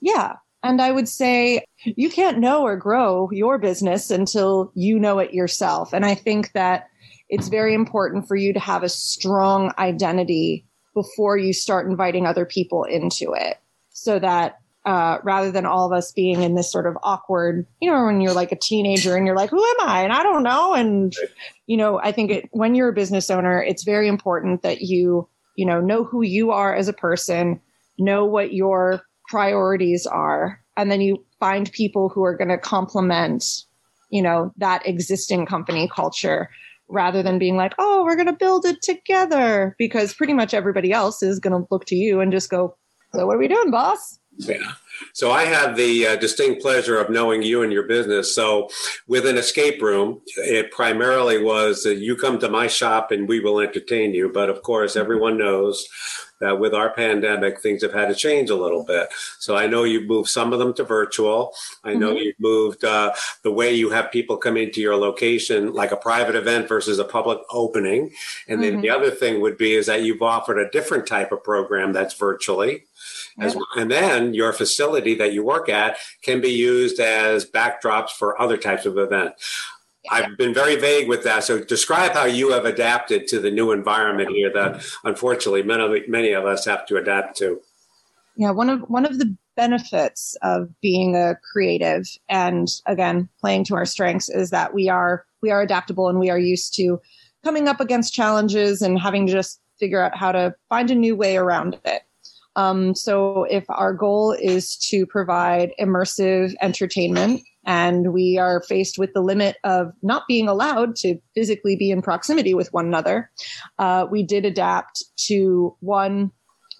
Yeah. 0.00 0.36
And 0.62 0.80
I 0.80 0.92
would 0.92 1.08
say 1.08 1.64
you 1.84 2.08
can't 2.08 2.38
know 2.38 2.62
or 2.62 2.76
grow 2.76 3.28
your 3.32 3.58
business 3.58 4.12
until 4.12 4.70
you 4.74 5.00
know 5.00 5.18
it 5.18 5.34
yourself. 5.34 5.92
And 5.92 6.04
I 6.06 6.14
think 6.14 6.52
that 6.52 6.88
it's 7.32 7.48
very 7.48 7.72
important 7.72 8.28
for 8.28 8.36
you 8.36 8.52
to 8.52 8.60
have 8.60 8.82
a 8.82 8.90
strong 8.90 9.72
identity 9.78 10.66
before 10.92 11.38
you 11.38 11.54
start 11.54 11.88
inviting 11.88 12.26
other 12.26 12.44
people 12.44 12.84
into 12.84 13.32
it 13.32 13.58
so 13.88 14.18
that 14.18 14.58
uh, 14.84 15.16
rather 15.22 15.50
than 15.50 15.64
all 15.64 15.86
of 15.86 15.96
us 15.96 16.12
being 16.12 16.42
in 16.42 16.56
this 16.56 16.70
sort 16.70 16.86
of 16.86 16.94
awkward, 17.02 17.66
you 17.80 17.90
know, 17.90 18.04
when 18.04 18.20
you're 18.20 18.34
like 18.34 18.52
a 18.52 18.56
teenager 18.56 19.16
and 19.16 19.26
you're 19.26 19.36
like, 19.36 19.48
who 19.48 19.64
am 19.64 19.76
I? 19.80 20.02
And 20.02 20.12
I 20.12 20.22
don't 20.22 20.42
know. 20.42 20.74
And, 20.74 21.14
you 21.66 21.78
know, 21.78 21.98
I 22.00 22.12
think 22.12 22.30
it, 22.30 22.48
when 22.52 22.74
you're 22.74 22.90
a 22.90 22.92
business 22.94 23.30
owner, 23.30 23.62
it's 23.62 23.82
very 23.82 24.08
important 24.08 24.60
that 24.60 24.82
you, 24.82 25.26
you 25.56 25.64
know, 25.64 25.80
know 25.80 26.04
who 26.04 26.20
you 26.20 26.50
are 26.50 26.74
as 26.74 26.88
a 26.88 26.92
person, 26.92 27.62
know 27.98 28.26
what 28.26 28.52
your 28.52 29.00
priorities 29.28 30.06
are, 30.06 30.60
and 30.76 30.90
then 30.90 31.00
you 31.00 31.24
find 31.40 31.72
people 31.72 32.10
who 32.10 32.24
are 32.24 32.36
going 32.36 32.48
to 32.48 32.58
complement, 32.58 33.64
you 34.10 34.20
know, 34.20 34.52
that 34.58 34.86
existing 34.86 35.46
company 35.46 35.88
culture 35.88 36.50
rather 36.92 37.22
than 37.22 37.38
being 37.38 37.56
like, 37.56 37.74
oh, 37.78 38.04
we're 38.04 38.16
going 38.16 38.26
to 38.26 38.32
build 38.32 38.64
it 38.64 38.82
together 38.82 39.74
because 39.78 40.14
pretty 40.14 40.34
much 40.34 40.54
everybody 40.54 40.92
else 40.92 41.22
is 41.22 41.40
going 41.40 41.58
to 41.58 41.66
look 41.70 41.86
to 41.86 41.96
you 41.96 42.20
and 42.20 42.30
just 42.30 42.50
go, 42.50 42.76
so 43.14 43.26
what 43.26 43.36
are 43.36 43.38
we 43.38 43.48
doing, 43.48 43.70
boss? 43.70 44.18
Yeah. 44.38 44.72
So 45.14 45.30
I 45.30 45.44
have 45.44 45.76
the 45.76 46.06
uh, 46.06 46.16
distinct 46.16 46.62
pleasure 46.62 46.98
of 46.98 47.10
knowing 47.10 47.42
you 47.42 47.62
and 47.62 47.72
your 47.72 47.86
business. 47.86 48.34
So 48.34 48.68
with 49.06 49.26
an 49.26 49.36
escape 49.36 49.82
room, 49.82 50.20
it 50.36 50.70
primarily 50.70 51.42
was 51.42 51.82
that 51.82 51.98
you 51.98 52.16
come 52.16 52.38
to 52.38 52.48
my 52.48 52.66
shop 52.66 53.10
and 53.10 53.28
we 53.28 53.40
will 53.40 53.60
entertain 53.60 54.14
you. 54.14 54.30
But 54.32 54.48
of 54.48 54.62
course, 54.62 54.96
everyone 54.96 55.36
knows 55.38 55.86
that 56.42 56.60
with 56.60 56.74
our 56.74 56.90
pandemic, 56.90 57.60
things 57.60 57.82
have 57.82 57.94
had 57.94 58.08
to 58.08 58.14
change 58.14 58.50
a 58.50 58.56
little 58.56 58.84
bit. 58.84 59.08
So 59.38 59.56
I 59.56 59.66
know 59.66 59.84
you've 59.84 60.06
moved 60.06 60.28
some 60.28 60.52
of 60.52 60.58
them 60.58 60.74
to 60.74 60.84
virtual. 60.84 61.54
I 61.84 61.94
know 61.94 62.10
mm-hmm. 62.10 62.18
you've 62.18 62.40
moved 62.40 62.84
uh, 62.84 63.12
the 63.42 63.52
way 63.52 63.72
you 63.72 63.90
have 63.90 64.12
people 64.12 64.36
come 64.36 64.56
into 64.56 64.80
your 64.80 64.96
location, 64.96 65.72
like 65.72 65.92
a 65.92 65.96
private 65.96 66.34
event 66.34 66.68
versus 66.68 66.98
a 66.98 67.04
public 67.04 67.38
opening. 67.50 68.10
And 68.48 68.60
mm-hmm. 68.60 68.72
then 68.72 68.80
the 68.80 68.90
other 68.90 69.10
thing 69.10 69.40
would 69.40 69.56
be 69.56 69.74
is 69.74 69.86
that 69.86 70.02
you've 70.02 70.22
offered 70.22 70.58
a 70.58 70.70
different 70.70 71.06
type 71.06 71.32
of 71.32 71.42
program 71.42 71.92
that's 71.92 72.14
virtually. 72.14 72.84
As, 73.40 73.56
and 73.76 73.90
then 73.90 74.34
your 74.34 74.52
facility 74.52 75.14
that 75.16 75.32
you 75.32 75.42
work 75.42 75.68
at 75.68 75.96
can 76.22 76.40
be 76.40 76.50
used 76.50 77.00
as 77.00 77.46
backdrops 77.46 78.10
for 78.10 78.40
other 78.40 78.56
types 78.56 78.84
of 78.84 78.98
events. 78.98 79.42
I've 80.10 80.36
been 80.36 80.52
very 80.52 80.76
vague 80.76 81.08
with 81.08 81.22
that. 81.24 81.44
So 81.44 81.62
describe 81.62 82.12
how 82.12 82.24
you 82.24 82.50
have 82.50 82.64
adapted 82.64 83.28
to 83.28 83.40
the 83.40 83.50
new 83.50 83.72
environment 83.72 84.30
here 84.30 84.52
that 84.52 84.84
unfortunately 85.04 85.62
many, 85.62 86.04
many 86.08 86.32
of 86.32 86.44
us 86.44 86.64
have 86.64 86.86
to 86.86 86.96
adapt 86.96 87.36
to. 87.38 87.60
Yeah, 88.36 88.50
one 88.50 88.70
of 88.70 88.80
one 88.82 89.04
of 89.04 89.18
the 89.18 89.36
benefits 89.56 90.36
of 90.42 90.68
being 90.80 91.14
a 91.14 91.36
creative 91.52 92.06
and 92.28 92.68
again 92.86 93.28
playing 93.40 93.64
to 93.64 93.74
our 93.74 93.84
strengths 93.84 94.30
is 94.30 94.50
that 94.50 94.72
we 94.72 94.88
are 94.88 95.26
we 95.42 95.50
are 95.50 95.60
adaptable 95.60 96.08
and 96.08 96.18
we 96.18 96.30
are 96.30 96.38
used 96.38 96.74
to 96.76 97.00
coming 97.44 97.68
up 97.68 97.80
against 97.80 98.14
challenges 98.14 98.80
and 98.80 98.98
having 98.98 99.26
to 99.26 99.32
just 99.32 99.60
figure 99.78 100.02
out 100.02 100.16
how 100.16 100.32
to 100.32 100.54
find 100.68 100.90
a 100.90 100.94
new 100.94 101.14
way 101.14 101.36
around 101.36 101.78
it. 101.84 102.02
Um, 102.54 102.94
so 102.94 103.44
if 103.44 103.64
our 103.68 103.92
goal 103.92 104.32
is 104.32 104.76
to 104.88 105.06
provide 105.06 105.72
immersive 105.80 106.54
entertainment 106.62 107.42
and 107.64 108.12
we 108.12 108.38
are 108.38 108.62
faced 108.62 108.98
with 108.98 109.12
the 109.12 109.20
limit 109.20 109.56
of 109.64 109.92
not 110.02 110.24
being 110.26 110.48
allowed 110.48 110.96
to 110.96 111.18
physically 111.34 111.76
be 111.76 111.90
in 111.90 112.02
proximity 112.02 112.54
with 112.54 112.72
one 112.72 112.86
another, 112.86 113.30
uh, 113.78 114.06
we 114.10 114.22
did 114.22 114.44
adapt 114.44 115.04
to 115.16 115.76
one. 115.80 116.30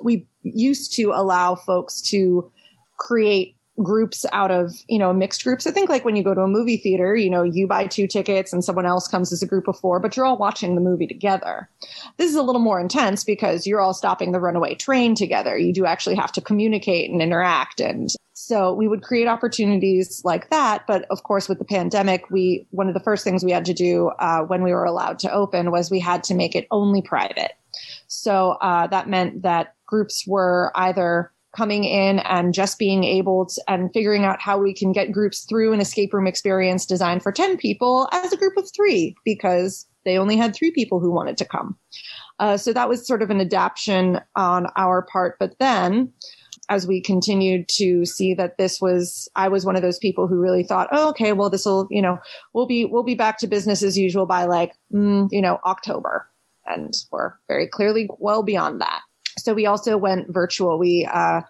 We 0.01 0.27
used 0.42 0.95
to 0.97 1.12
allow 1.12 1.55
folks 1.55 2.01
to 2.11 2.51
create 2.99 3.57
groups 3.80 4.26
out 4.32 4.50
of 4.50 4.74
you 4.88 4.98
know 4.98 5.12
mixed 5.12 5.44
groups. 5.44 5.66
I 5.66 5.70
think 5.70 5.88
like 5.88 6.04
when 6.04 6.14
you 6.16 6.22
go 6.22 6.35
to 6.35 6.42
a 6.42 6.48
movie 6.48 6.76
theater 6.76 7.16
you 7.16 7.30
know 7.30 7.42
you 7.42 7.66
buy 7.66 7.87
two 7.87 8.06
tickets 8.06 8.52
and 8.52 8.62
someone 8.62 8.85
else 8.85 9.08
comes 9.08 9.32
as 9.32 9.42
a 9.42 9.46
group 9.46 9.66
of 9.66 9.78
four 9.78 9.98
but 9.98 10.16
you're 10.16 10.26
all 10.26 10.37
watching 10.37 10.74
the 10.74 10.80
movie 10.80 11.06
together. 11.06 11.68
This 12.18 12.30
is 12.30 12.37
a 12.37 12.42
little 12.42 12.61
more 12.61 12.80
intense 12.80 13.24
because 13.24 13.66
you're 13.66 13.80
all 13.80 13.94
stopping 13.94 14.32
the 14.32 14.40
runaway 14.40 14.74
train 14.74 15.14
together. 15.14 15.56
You 15.56 15.72
do 15.72 15.87
actually 15.87 16.16
have 16.16 16.32
to 16.32 16.40
communicate 16.40 17.11
and 17.11 17.22
interact. 17.22 17.80
And 17.80 18.11
so 18.35 18.74
we 18.74 18.88
would 18.88 19.02
create 19.02 19.26
opportunities 19.26 20.20
like 20.24 20.50
that. 20.50 20.87
But 20.87 21.06
of 21.11 21.22
course 21.22 21.48
with 21.48 21.58
the 21.58 21.64
pandemic 21.64 22.28
we 22.30 22.66
one 22.72 22.88
of 22.88 22.94
the 22.94 23.00
first 23.00 23.24
things 23.24 23.42
we 23.42 23.52
had 23.52 23.64
to 23.64 23.74
do 23.74 24.08
uh, 24.18 24.42
when 24.42 24.62
we 24.62 24.72
were 24.72 24.85
allowed 24.85 25.18
to 25.20 25.32
open 25.32 25.70
was 25.70 25.90
we 25.90 26.00
had 26.00 26.22
to 26.24 26.35
make 26.35 26.54
it 26.54 26.66
only 26.70 27.00
private. 27.00 27.52
So 28.06 28.58
uh, 28.61 28.87
that 28.88 29.08
meant 29.08 29.42
that 29.42 29.74
groups 29.87 30.26
were 30.26 30.72
either 30.74 31.32
coming 31.57 31.85
in 31.85 32.19
and 32.21 32.55
just 32.55 32.79
being 32.79 33.05
able 33.05 33.47
to 33.47 33.62
and 33.69 33.91
figuring 33.93 34.25
out 34.25 34.41
how 34.41 34.59
we 34.59 34.75
can 34.75 34.93
get 34.93 35.12
groups 35.12 35.45
through 35.49 35.73
an 35.73 35.81
escape 35.81 36.12
room 36.12 36.27
experience 36.27 36.87
designed 36.87 37.23
for 37.23 37.33
10 37.33 37.57
people 37.59 38.09
as 38.12 38.33
a 38.33 38.37
group 38.37 38.57
of 38.57 38.69
three 38.75 39.15
because 39.25 39.87
they 40.05 40.19
only 40.19 40.37
had 40.37 40.55
three 40.55 40.71
people 40.71 40.99
who 40.99 41.12
wanted 41.12 41.37
to 41.37 41.45
come. 41.45 41.77
Uh, 42.38 42.57
so 42.57 42.73
that 42.73 42.88
was 42.88 43.07
sort 43.07 43.23
of 43.23 43.31
an 43.31 43.41
adaptation 43.41 44.21
on 44.35 44.67
our 44.77 45.03
part. 45.03 45.37
But 45.38 45.55
then 45.61 46.12
as 46.69 46.87
we 46.87 47.01
continued 47.03 47.69
to 47.69 48.05
see 48.07 48.35
that 48.35 48.57
this 48.57 48.81
was, 48.81 49.29
I 49.37 49.49
was 49.49 49.65
one 49.65 49.77
of 49.77 49.83
those 49.83 49.99
people 49.99 50.27
who 50.27 50.41
really 50.41 50.65
thought, 50.65 50.88
oh, 50.91 51.11
okay, 51.11 51.33
well, 51.33 51.51
this 51.51 51.67
will, 51.67 51.87
you 51.91 52.01
know, 52.01 52.19
we'll 52.55 52.67
be, 52.67 52.85
we'll 52.85 53.03
be 53.03 53.15
back 53.15 53.38
to 53.38 53.47
business 53.47 53.83
as 53.83 53.99
usual 53.99 54.27
by 54.27 54.47
like, 54.47 54.73
mm, 54.93 55.29
you 55.31 55.43
know, 55.43 55.59
October. 55.67 56.29
And 56.67 56.95
we're 57.11 57.35
very 57.49 57.67
clearly 57.67 58.09
well 58.19 58.43
beyond 58.43 58.81
that 58.81 59.03
so 59.42 59.55
we 59.55 59.66
also 59.66 59.96
went 59.96 60.33
virtual. 60.33 60.78
We 60.78 61.09
uh, 61.12 61.42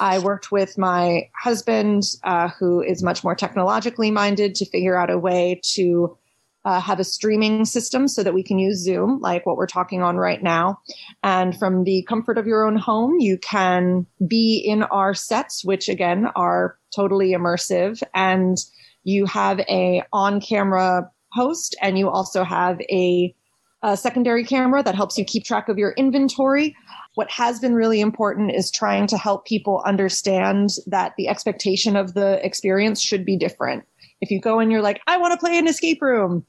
I 0.00 0.18
worked 0.18 0.52
with 0.52 0.78
my 0.78 1.28
husband, 1.42 2.04
uh, 2.22 2.48
who 2.48 2.82
is 2.82 3.02
much 3.02 3.24
more 3.24 3.34
technologically 3.34 4.10
minded, 4.10 4.54
to 4.56 4.66
figure 4.66 4.96
out 4.96 5.10
a 5.10 5.18
way 5.18 5.60
to 5.74 6.16
uh, 6.64 6.80
have 6.80 6.98
a 6.98 7.04
streaming 7.04 7.64
system 7.64 8.08
so 8.08 8.22
that 8.22 8.34
we 8.34 8.42
can 8.42 8.58
use 8.58 8.82
Zoom, 8.82 9.20
like 9.20 9.44
what 9.44 9.56
we're 9.56 9.66
talking 9.66 10.02
on 10.02 10.16
right 10.16 10.42
now. 10.42 10.78
And 11.22 11.56
from 11.58 11.84
the 11.84 12.04
comfort 12.08 12.38
of 12.38 12.46
your 12.46 12.66
own 12.66 12.76
home, 12.76 13.16
you 13.18 13.36
can 13.38 14.06
be 14.26 14.56
in 14.56 14.82
our 14.84 15.12
sets, 15.12 15.64
which 15.64 15.88
again 15.88 16.28
are 16.36 16.78
totally 16.94 17.32
immersive. 17.32 18.02
And 18.14 18.56
you 19.02 19.26
have 19.26 19.60
a 19.60 20.02
on 20.12 20.40
camera 20.40 21.10
host 21.32 21.76
and 21.82 21.98
you 21.98 22.08
also 22.08 22.44
have 22.44 22.80
a, 22.90 23.34
a 23.82 23.96
secondary 23.96 24.44
camera 24.44 24.82
that 24.82 24.94
helps 24.94 25.18
you 25.18 25.24
keep 25.24 25.44
track 25.44 25.68
of 25.68 25.76
your 25.76 25.92
inventory 25.92 26.74
what 27.14 27.30
has 27.30 27.60
been 27.60 27.74
really 27.74 28.00
important 28.00 28.52
is 28.52 28.70
trying 28.70 29.06
to 29.08 29.18
help 29.18 29.46
people 29.46 29.82
understand 29.86 30.70
that 30.86 31.14
the 31.16 31.28
expectation 31.28 31.96
of 31.96 32.14
the 32.14 32.44
experience 32.44 33.00
should 33.00 33.24
be 33.24 33.36
different. 33.36 33.84
If 34.20 34.30
you 34.30 34.40
go 34.40 34.58
and 34.58 34.70
you're 34.70 34.82
like, 34.82 35.00
I 35.06 35.16
want 35.16 35.32
to 35.32 35.38
play 35.38 35.58
an 35.58 35.68
escape 35.68 36.02
room, 36.02 36.44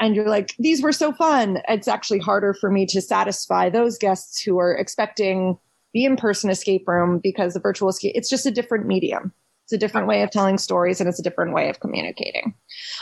and 0.00 0.16
you're 0.16 0.28
like, 0.28 0.54
these 0.58 0.82
were 0.82 0.92
so 0.92 1.12
fun, 1.12 1.60
it's 1.68 1.88
actually 1.88 2.18
harder 2.18 2.52
for 2.54 2.70
me 2.70 2.86
to 2.86 3.00
satisfy 3.00 3.70
those 3.70 3.96
guests 3.98 4.42
who 4.42 4.58
are 4.58 4.74
expecting 4.74 5.56
the 5.92 6.04
in 6.04 6.16
person 6.16 6.50
escape 6.50 6.86
room 6.88 7.20
because 7.22 7.54
the 7.54 7.60
virtual 7.60 7.88
escape, 7.88 8.12
it's 8.16 8.28
just 8.28 8.46
a 8.46 8.50
different 8.50 8.86
medium. 8.86 9.32
It's 9.64 9.72
a 9.72 9.78
different 9.78 10.08
way 10.08 10.22
of 10.22 10.30
telling 10.30 10.58
stories 10.58 11.00
and 11.00 11.08
it's 11.08 11.20
a 11.20 11.22
different 11.22 11.54
way 11.54 11.70
of 11.70 11.80
communicating. 11.80 12.54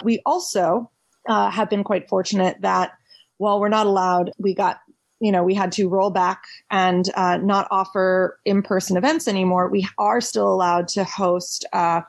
We 0.05 0.21
also 0.27 0.91
uh, 1.29 1.51
have 1.51 1.71
been 1.71 1.83
quite 1.83 2.09
fortunate 2.09 2.61
that 2.61 2.93
while 3.39 3.59
we're 3.59 3.69
not 3.69 3.87
allowed, 3.87 4.31
we 4.39 4.55
got 4.55 4.81
you 5.23 5.31
know, 5.31 5.45
we 5.45 5.55
had 5.55 5.71
to 5.71 5.89
roll 5.89 6.11
back 6.11 6.43
and 6.71 7.09
uh, 7.15 7.37
not 7.37 7.69
offer 7.71 8.41
in-person 8.45 8.97
events 8.97 9.29
anymore. 9.29 9.69
We 9.69 9.87
are 9.97 10.21
still 10.21 10.53
allowed 10.53 10.89
to 10.89 11.05
host 11.05 11.65
uh, 11.73 12.01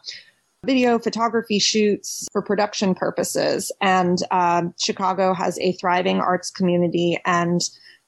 video 0.65 0.97
photography 0.97 1.59
shoots 1.59 2.27
for 2.31 2.41
production 2.41 2.95
purposes. 2.95 3.71
And 3.81 4.17
um, 4.31 4.73
Chicago 4.79 5.35
has 5.35 5.59
a 5.59 5.73
thriving 5.73 6.21
arts 6.21 6.49
community 6.49 7.19
and 7.23 7.61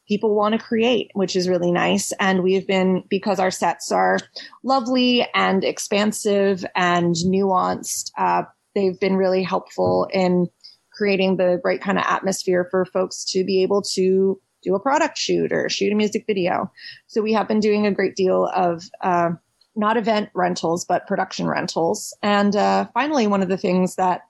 people 0.08 0.34
want 0.34 0.54
to 0.54 0.66
create, 0.66 1.12
which 1.14 1.36
is 1.36 1.48
really 1.48 1.72
nice. 1.72 2.12
And 2.20 2.42
we've 2.42 2.66
been, 2.66 3.04
because 3.08 3.40
our 3.40 3.52
sets 3.52 3.92
are 3.92 4.18
lovely 4.64 5.28
and 5.36 5.64
expansive 5.64 6.66
and 6.76 7.14
nuanced, 7.14 8.10
uh, 8.18 8.44
they've 8.74 9.00
been 9.00 9.18
really 9.18 9.44
helpful 9.44 10.08
in 10.12 10.48
creating 10.92 11.38
the 11.38 11.62
right 11.64 11.82
kind 11.82 12.00
of 12.00 12.06
atmosphere 12.08 12.68
for 12.72 12.86
folks 12.86 13.24
to 13.26 13.44
be 13.44 13.62
able 13.62 13.84
to 13.84 14.42
do 14.66 14.76
a 14.76 14.80
product 14.80 15.18
shoot 15.18 15.54
or 15.54 15.70
shoot 15.70 15.94
a 15.94 15.96
music 15.96 16.26
video. 16.28 16.72
So 17.08 17.22
we 17.22 17.34
have 17.34 17.48
been 17.48 17.60
doing 17.60 17.86
a 17.86 17.94
great 17.94 18.16
deal 18.16 18.50
of 18.54 18.84
uh, 19.02 19.30
not 19.76 19.98
event 19.98 20.30
rentals, 20.34 20.86
but 20.86 21.08
production 21.08 21.48
rentals. 21.48 22.16
And 22.24 22.56
uh, 22.56 22.88
finally, 22.94 23.28
one 23.28 23.42
of 23.42 23.50
the 23.50 23.58
things 23.58 23.96
that 23.96 24.22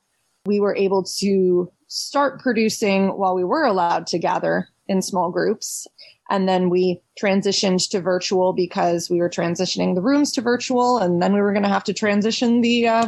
we 0.46 0.60
were 0.60 0.76
able 0.76 1.04
to 1.20 1.72
start 1.88 2.42
producing 2.42 3.10
while 3.18 3.36
we 3.36 3.44
were 3.44 3.64
allowed 3.64 4.08
to 4.08 4.20
gather 4.20 4.68
in 4.88 5.02
small 5.02 5.32
groups. 5.32 5.88
And 6.30 6.50
then 6.50 6.70
we 6.70 7.02
transitioned 7.22 7.90
to 7.90 8.02
virtual 8.02 8.54
because 8.54 9.10
we 9.10 9.18
were 9.18 9.30
transitioning 9.30 9.96
the 9.96 10.02
rooms 10.02 10.32
to 10.34 10.42
virtual. 10.42 10.98
And 10.98 11.22
then 11.22 11.34
we 11.34 11.42
were 11.42 11.54
going 11.54 11.64
to 11.64 11.70
have 11.70 11.84
to 11.86 11.94
transition 11.94 12.62
the 12.62 12.88
uh, 12.88 13.08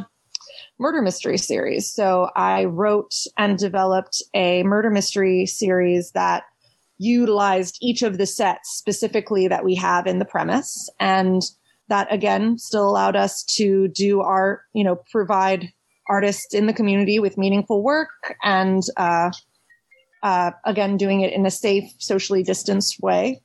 murder 0.80 1.02
mystery 1.02 1.38
series. 1.38 1.90
So 1.92 2.30
I 2.36 2.66
wrote 2.66 3.14
and 3.38 3.58
developed 3.58 4.22
a 4.36 4.64
murder 4.64 4.92
mystery 4.92 5.46
series 5.48 6.12
that 6.12 6.44
utilized 6.98 7.78
each 7.82 8.02
of 8.02 8.18
the 8.18 8.26
sets 8.26 8.70
specifically 8.72 9.48
that 9.48 9.64
we 9.64 9.76
have 9.76 10.08
in 10.08 10.20
the 10.20 10.26
premise. 10.26 10.90
And 11.00 11.42
that 11.90 12.12
again 12.12 12.58
still 12.58 12.90
allowed 12.90 13.16
us 13.16 13.44
to 13.44 13.88
do 13.90 14.22
our, 14.22 14.62
you 14.74 14.84
know, 14.84 14.98
provide 15.12 15.72
artists 16.10 16.54
in 16.54 16.68
the 16.68 16.74
community 16.74 17.20
with 17.20 17.38
meaningful 17.38 17.84
work 17.84 18.36
and, 18.44 18.84
uh, 18.98 19.32
uh, 20.24 20.52
again, 20.66 20.98
doing 20.98 21.22
it 21.22 21.34
in 21.34 21.46
a 21.46 21.52
safe, 21.52 21.94
socially 22.00 22.44
distanced 22.44 23.02
way. 23.02 23.42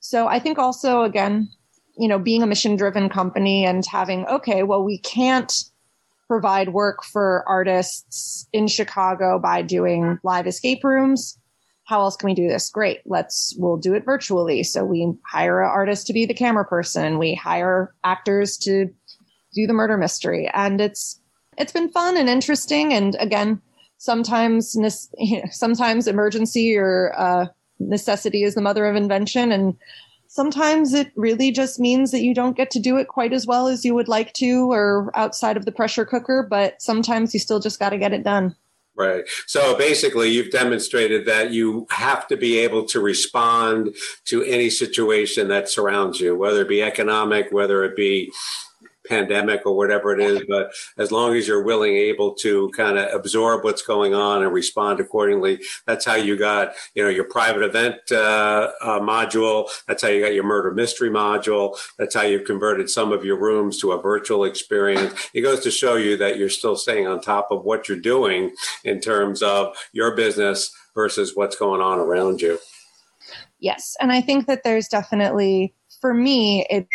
So 0.00 0.26
I 0.26 0.38
think 0.38 0.58
also, 0.58 1.02
again, 1.02 1.48
you 1.96 2.08
know, 2.08 2.18
being 2.18 2.42
a 2.42 2.46
mission 2.46 2.76
driven 2.76 3.08
company 3.08 3.64
and 3.64 3.84
having, 3.86 4.26
okay, 4.26 4.62
well, 4.62 4.84
we 4.84 4.98
can't 4.98 5.52
provide 6.28 6.72
work 6.72 7.04
for 7.04 7.44
artists 7.46 8.48
in 8.52 8.66
Chicago 8.66 9.38
by 9.38 9.62
doing 9.62 10.18
live 10.22 10.46
escape 10.46 10.84
rooms 10.84 11.38
how 11.86 12.00
else 12.00 12.16
can 12.16 12.28
we 12.28 12.34
do 12.34 12.48
this? 12.48 12.68
Great. 12.68 13.00
Let's, 13.06 13.54
we'll 13.58 13.76
do 13.76 13.94
it 13.94 14.04
virtually. 14.04 14.64
So 14.64 14.84
we 14.84 15.12
hire 15.24 15.62
an 15.62 15.70
artist 15.70 16.06
to 16.08 16.12
be 16.12 16.26
the 16.26 16.34
camera 16.34 16.64
person. 16.64 17.18
We 17.18 17.34
hire 17.34 17.94
actors 18.02 18.56
to 18.58 18.86
do 19.54 19.66
the 19.68 19.72
murder 19.72 19.96
mystery. 19.96 20.50
And 20.52 20.80
it's, 20.80 21.20
it's 21.56 21.72
been 21.72 21.88
fun 21.88 22.16
and 22.16 22.28
interesting. 22.28 22.92
And 22.92 23.16
again, 23.20 23.62
sometimes, 23.98 24.76
sometimes 25.52 26.08
emergency 26.08 26.76
or, 26.76 27.14
uh, 27.16 27.46
necessity 27.78 28.42
is 28.42 28.56
the 28.56 28.62
mother 28.62 28.86
of 28.86 28.96
invention. 28.96 29.52
And 29.52 29.76
sometimes 30.26 30.92
it 30.92 31.12
really 31.14 31.52
just 31.52 31.78
means 31.78 32.10
that 32.10 32.22
you 32.22 32.34
don't 32.34 32.56
get 32.56 32.70
to 32.72 32.80
do 32.80 32.96
it 32.96 33.06
quite 33.06 33.32
as 33.32 33.46
well 33.46 33.68
as 33.68 33.84
you 33.84 33.94
would 33.94 34.08
like 34.08 34.32
to 34.34 34.72
or 34.72 35.12
outside 35.14 35.56
of 35.56 35.64
the 35.64 35.72
pressure 35.72 36.04
cooker, 36.04 36.44
but 36.48 36.82
sometimes 36.82 37.32
you 37.32 37.38
still 37.38 37.60
just 37.60 37.78
got 37.78 37.90
to 37.90 37.98
get 37.98 38.12
it 38.12 38.24
done. 38.24 38.56
Right. 38.96 39.24
So 39.46 39.76
basically, 39.76 40.30
you've 40.30 40.50
demonstrated 40.50 41.26
that 41.26 41.50
you 41.50 41.86
have 41.90 42.26
to 42.28 42.36
be 42.36 42.58
able 42.60 42.84
to 42.86 43.00
respond 43.00 43.94
to 44.24 44.42
any 44.42 44.70
situation 44.70 45.48
that 45.48 45.68
surrounds 45.68 46.18
you, 46.18 46.34
whether 46.34 46.62
it 46.62 46.68
be 46.68 46.82
economic, 46.82 47.52
whether 47.52 47.84
it 47.84 47.94
be 47.94 48.32
pandemic 49.08 49.62
or 49.64 49.76
whatever 49.76 50.12
it 50.12 50.20
is. 50.20 50.42
But 50.48 50.72
as 50.98 51.12
long 51.12 51.34
as 51.34 51.46
you're 51.46 51.62
willing, 51.62 51.94
able 51.94 52.34
to 52.34 52.70
kind 52.76 52.98
of 52.98 53.12
absorb 53.12 53.64
what's 53.64 53.82
going 53.82 54.14
on 54.14 54.42
and 54.42 54.52
respond 54.52 55.00
accordingly, 55.00 55.60
that's 55.86 56.04
how 56.04 56.14
you 56.14 56.36
got, 56.36 56.72
you 56.94 57.02
know, 57.02 57.08
your 57.08 57.24
private 57.24 57.62
event 57.62 57.96
uh, 58.10 58.70
uh, 58.80 59.00
module. 59.00 59.68
That's 59.86 60.02
how 60.02 60.08
you 60.08 60.22
got 60.22 60.34
your 60.34 60.44
murder 60.44 60.72
mystery 60.72 61.10
module. 61.10 61.76
That's 61.98 62.14
how 62.14 62.22
you've 62.22 62.44
converted 62.44 62.90
some 62.90 63.12
of 63.12 63.24
your 63.24 63.38
rooms 63.38 63.78
to 63.80 63.92
a 63.92 64.00
virtual 64.00 64.44
experience. 64.44 65.12
It 65.34 65.42
goes 65.42 65.60
to 65.60 65.70
show 65.70 65.96
you 65.96 66.16
that 66.18 66.38
you're 66.38 66.48
still 66.48 66.76
staying 66.76 67.06
on 67.06 67.20
top 67.20 67.48
of 67.50 67.64
what 67.64 67.88
you're 67.88 67.98
doing 67.98 68.54
in 68.84 69.00
terms 69.00 69.42
of 69.42 69.76
your 69.92 70.14
business 70.16 70.70
versus 70.94 71.32
what's 71.34 71.56
going 71.56 71.80
on 71.80 71.98
around 71.98 72.40
you. 72.40 72.58
Yes. 73.58 73.96
And 74.00 74.12
I 74.12 74.20
think 74.20 74.46
that 74.46 74.64
there's 74.64 74.88
definitely, 74.88 75.74
for 76.00 76.12
me, 76.12 76.66
it 76.68 76.86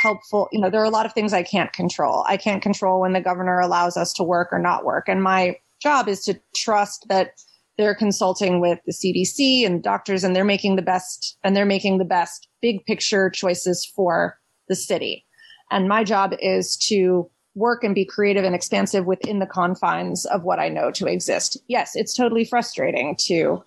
helpful. 0.00 0.48
You 0.52 0.60
know, 0.60 0.70
there 0.70 0.80
are 0.80 0.84
a 0.84 0.90
lot 0.90 1.06
of 1.06 1.12
things 1.12 1.32
I 1.32 1.42
can't 1.42 1.72
control. 1.72 2.24
I 2.28 2.36
can't 2.36 2.62
control 2.62 3.00
when 3.00 3.12
the 3.12 3.20
governor 3.20 3.60
allows 3.60 3.96
us 3.96 4.12
to 4.14 4.22
work 4.22 4.48
or 4.52 4.58
not 4.58 4.84
work. 4.84 5.08
And 5.08 5.22
my 5.22 5.56
job 5.82 6.08
is 6.08 6.24
to 6.24 6.40
trust 6.54 7.06
that 7.08 7.32
they're 7.76 7.94
consulting 7.94 8.60
with 8.60 8.80
the 8.86 8.92
CDC 8.92 9.64
and 9.64 9.82
doctors 9.82 10.24
and 10.24 10.34
they're 10.34 10.44
making 10.44 10.76
the 10.76 10.82
best 10.82 11.38
and 11.44 11.56
they're 11.56 11.64
making 11.64 11.98
the 11.98 12.04
best 12.04 12.48
big 12.60 12.84
picture 12.86 13.30
choices 13.30 13.84
for 13.84 14.38
the 14.68 14.74
city. 14.74 15.24
And 15.70 15.88
my 15.88 16.02
job 16.02 16.34
is 16.40 16.76
to 16.88 17.30
work 17.54 17.84
and 17.84 17.94
be 17.94 18.04
creative 18.04 18.44
and 18.44 18.54
expansive 18.54 19.06
within 19.06 19.38
the 19.38 19.46
confines 19.46 20.24
of 20.26 20.44
what 20.44 20.58
I 20.58 20.68
know 20.68 20.90
to 20.92 21.06
exist. 21.06 21.56
Yes, 21.68 21.92
it's 21.94 22.14
totally 22.14 22.44
frustrating 22.44 23.16
to 23.26 23.62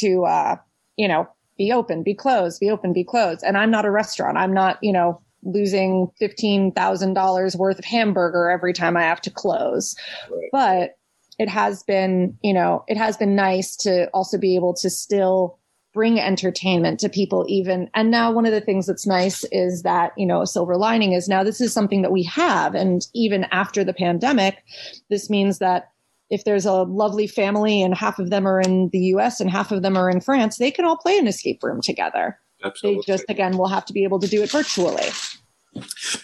to 0.00 0.24
uh, 0.24 0.56
you 0.96 1.08
know 1.08 1.28
be 1.56 1.72
open, 1.72 2.02
be 2.02 2.14
closed, 2.14 2.60
be 2.60 2.70
open, 2.70 2.92
be 2.92 3.04
closed. 3.04 3.42
And 3.44 3.56
I'm 3.56 3.70
not 3.70 3.84
a 3.84 3.90
restaurant. 3.90 4.36
I'm 4.36 4.52
not 4.52 4.78
you 4.82 4.92
know 4.92 5.20
losing 5.42 6.10
fifteen 6.18 6.72
thousand 6.72 7.14
dollars 7.14 7.56
worth 7.56 7.78
of 7.78 7.84
hamburger 7.84 8.50
every 8.50 8.72
time 8.72 8.96
I 8.96 9.02
have 9.02 9.20
to 9.22 9.30
close, 9.30 9.94
right. 10.30 10.48
but 10.52 10.98
it 11.38 11.48
has 11.48 11.82
been 11.84 12.36
you 12.42 12.52
know 12.52 12.84
it 12.88 12.96
has 12.96 13.16
been 13.16 13.36
nice 13.36 13.76
to 13.76 14.08
also 14.08 14.38
be 14.38 14.56
able 14.56 14.74
to 14.74 14.90
still 14.90 15.58
bring 15.94 16.20
entertainment 16.20 17.00
to 17.00 17.08
people 17.08 17.46
even 17.48 17.90
and 17.94 18.10
now 18.10 18.30
one 18.30 18.44
of 18.44 18.52
the 18.52 18.60
things 18.60 18.86
that's 18.86 19.06
nice 19.06 19.44
is 19.50 19.82
that 19.82 20.12
you 20.16 20.26
know 20.26 20.42
a 20.42 20.46
silver 20.46 20.76
lining 20.76 21.12
is 21.12 21.28
now 21.28 21.42
this 21.42 21.60
is 21.60 21.72
something 21.72 22.02
that 22.02 22.12
we 22.12 22.22
have 22.22 22.74
and 22.74 23.06
even 23.14 23.44
after 23.52 23.82
the 23.82 23.94
pandemic 23.94 24.62
this 25.08 25.30
means 25.30 25.58
that 25.58 25.90
if 26.30 26.44
there's 26.44 26.66
a 26.66 26.82
lovely 26.82 27.26
family 27.26 27.82
and 27.82 27.94
half 27.94 28.18
of 28.18 28.28
them 28.28 28.46
are 28.46 28.60
in 28.60 28.90
the 28.90 28.98
US 28.98 29.40
and 29.40 29.48
half 29.48 29.72
of 29.72 29.82
them 29.82 29.96
are 29.96 30.10
in 30.10 30.20
France 30.20 30.58
they 30.58 30.70
can 30.70 30.84
all 30.84 30.98
play 30.98 31.16
an 31.18 31.26
escape 31.26 31.62
room 31.62 31.80
together 31.80 32.38
Absolutely. 32.62 33.00
they 33.00 33.12
just 33.12 33.24
again 33.28 33.56
will 33.56 33.68
have 33.68 33.86
to 33.86 33.92
be 33.92 34.04
able 34.04 34.18
to 34.18 34.28
do 34.28 34.42
it 34.42 34.50
virtually 34.50 35.08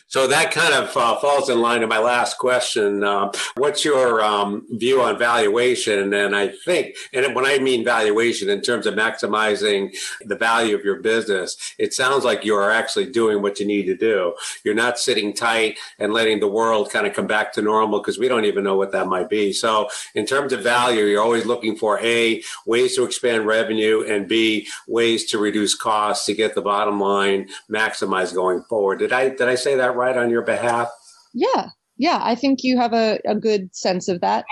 so 0.06 0.26
that 0.28 0.52
kind 0.52 0.74
of 0.74 0.96
uh, 0.96 1.16
falls 1.16 1.50
in 1.50 1.60
line 1.60 1.80
to 1.80 1.86
my 1.86 1.98
last 1.98 2.38
question. 2.38 3.02
Uh, 3.02 3.32
what's 3.56 3.84
your 3.84 4.22
um, 4.22 4.66
view 4.70 5.02
on 5.02 5.18
valuation? 5.18 6.14
And 6.14 6.36
I 6.36 6.48
think, 6.64 6.94
and 7.12 7.34
when 7.34 7.44
I 7.44 7.58
mean 7.58 7.84
valuation 7.84 8.48
in 8.48 8.60
terms 8.60 8.86
of 8.86 8.94
maximizing 8.94 9.94
the 10.24 10.36
value 10.36 10.74
of 10.74 10.84
your 10.84 11.00
business, 11.00 11.74
it 11.78 11.92
sounds 11.92 12.24
like 12.24 12.44
you 12.44 12.54
are 12.54 12.70
actually 12.70 13.10
doing 13.10 13.42
what 13.42 13.58
you 13.58 13.66
need 13.66 13.86
to 13.86 13.96
do. 13.96 14.34
You're 14.64 14.74
not 14.74 14.98
sitting 14.98 15.32
tight 15.32 15.78
and 15.98 16.12
letting 16.12 16.40
the 16.40 16.48
world 16.48 16.90
kind 16.90 17.06
of 17.06 17.12
come 17.12 17.26
back 17.26 17.52
to 17.54 17.62
normal 17.62 18.00
because 18.00 18.18
we 18.18 18.28
don't 18.28 18.44
even 18.44 18.64
know 18.64 18.76
what 18.76 18.92
that 18.92 19.06
might 19.06 19.28
be. 19.28 19.52
So 19.52 19.88
in 20.14 20.26
terms 20.26 20.52
of 20.52 20.62
value, 20.62 21.04
you're 21.04 21.22
always 21.22 21.46
looking 21.46 21.76
for 21.76 21.98
A, 22.00 22.42
ways 22.66 22.94
to 22.96 23.04
expand 23.04 23.46
revenue 23.46 24.04
and 24.06 24.28
B, 24.28 24.68
ways 24.86 25.24
to 25.26 25.38
reduce 25.38 25.74
costs 25.74 26.26
to 26.26 26.34
get 26.34 26.54
the 26.54 26.62
bottom 26.62 27.00
line 27.00 27.48
maximized 27.70 28.34
going 28.34 28.62
forward. 28.62 29.00
Did 29.00 29.12
I, 29.12 29.30
did 29.44 29.52
I 29.52 29.56
say 29.56 29.74
that 29.76 29.94
right 29.94 30.16
on 30.16 30.30
your 30.30 30.42
behalf? 30.42 30.88
Yeah. 31.34 31.68
Yeah. 31.96 32.20
I 32.22 32.34
think 32.34 32.60
you 32.62 32.78
have 32.78 32.92
a, 32.92 33.18
a 33.26 33.34
good 33.34 33.74
sense 33.74 34.08
of 34.08 34.20
that. 34.20 34.44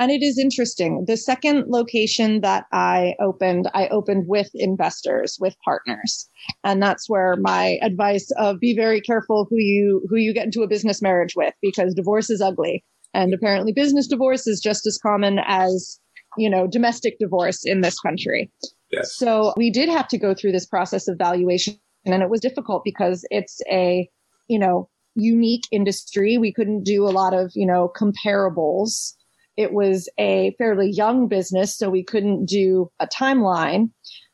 And 0.00 0.12
it 0.12 0.22
is 0.22 0.38
interesting. 0.38 1.04
The 1.06 1.16
second 1.16 1.66
location 1.68 2.40
that 2.40 2.66
I 2.72 3.14
opened, 3.20 3.68
I 3.74 3.88
opened 3.88 4.28
with 4.28 4.48
investors, 4.54 5.36
with 5.40 5.56
partners. 5.64 6.28
And 6.62 6.80
that's 6.80 7.10
where 7.10 7.36
my 7.40 7.78
advice 7.82 8.30
of 8.38 8.60
be 8.60 8.76
very 8.76 9.00
careful 9.00 9.46
who 9.50 9.58
you 9.58 10.06
who 10.08 10.16
you 10.16 10.32
get 10.32 10.46
into 10.46 10.62
a 10.62 10.68
business 10.68 11.02
marriage 11.02 11.34
with 11.34 11.52
because 11.60 11.94
divorce 11.94 12.30
is 12.30 12.40
ugly. 12.40 12.84
And 13.12 13.34
apparently 13.34 13.72
business 13.72 14.06
divorce 14.06 14.46
is 14.46 14.60
just 14.60 14.86
as 14.86 14.98
common 14.98 15.40
as, 15.46 15.98
you 16.36 16.48
know, 16.48 16.68
domestic 16.68 17.18
divorce 17.18 17.64
in 17.64 17.80
this 17.80 17.98
country. 17.98 18.52
Yes. 18.92 19.16
So 19.16 19.52
we 19.56 19.70
did 19.70 19.88
have 19.88 20.06
to 20.08 20.18
go 20.18 20.32
through 20.32 20.52
this 20.52 20.66
process 20.66 21.08
of 21.08 21.18
valuation 21.18 21.78
and 22.06 22.22
it 22.22 22.30
was 22.30 22.40
difficult 22.40 22.82
because 22.84 23.24
it's 23.30 23.60
a 23.70 24.08
you 24.48 24.58
know, 24.58 24.88
unique 25.14 25.64
industry. 25.70 26.38
We 26.38 26.52
couldn't 26.52 26.84
do 26.84 27.04
a 27.04 27.10
lot 27.10 27.34
of, 27.34 27.52
you 27.54 27.66
know, 27.66 27.92
comparables. 27.96 29.14
It 29.56 29.72
was 29.72 30.08
a 30.18 30.54
fairly 30.58 30.90
young 30.90 31.28
business, 31.28 31.76
so 31.76 31.90
we 31.90 32.04
couldn't 32.04 32.46
do 32.46 32.90
a 33.00 33.06
timeline. 33.06 33.90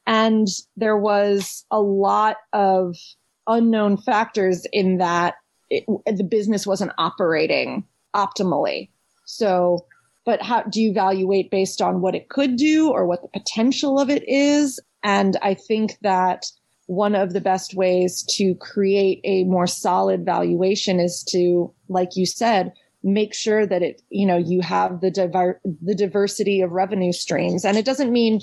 And 0.06 0.48
there 0.76 0.98
was 0.98 1.64
a 1.70 1.80
lot 1.80 2.36
of 2.52 2.96
unknown 3.46 3.96
factors 3.96 4.66
in 4.72 4.98
that 4.98 5.34
it, 5.70 5.84
the 6.06 6.24
business 6.24 6.66
wasn't 6.66 6.92
operating 6.98 7.84
optimally. 8.14 8.90
So, 9.24 9.86
but 10.26 10.42
how 10.42 10.62
do 10.62 10.80
you 10.80 10.90
evaluate 10.90 11.50
based 11.50 11.80
on 11.80 12.00
what 12.00 12.14
it 12.14 12.28
could 12.28 12.56
do 12.56 12.90
or 12.90 13.06
what 13.06 13.22
the 13.22 13.28
potential 13.28 13.98
of 13.98 14.10
it 14.10 14.26
is? 14.28 14.78
And 15.02 15.36
I 15.42 15.54
think 15.54 15.96
that 16.02 16.46
one 16.86 17.14
of 17.14 17.32
the 17.32 17.40
best 17.40 17.74
ways 17.74 18.22
to 18.36 18.54
create 18.56 19.20
a 19.24 19.44
more 19.44 19.66
solid 19.66 20.24
valuation 20.24 21.00
is 21.00 21.22
to, 21.24 21.72
like 21.88 22.16
you 22.16 22.26
said, 22.26 22.72
make 23.02 23.34
sure 23.34 23.66
that 23.66 23.82
it, 23.82 24.02
you 24.10 24.26
know, 24.26 24.36
you 24.36 24.60
have 24.60 25.00
the 25.00 25.10
diver- 25.10 25.60
the 25.82 25.94
diversity 25.94 26.60
of 26.60 26.72
revenue 26.72 27.12
streams. 27.12 27.64
And 27.64 27.76
it 27.76 27.84
doesn't 27.84 28.12
mean 28.12 28.40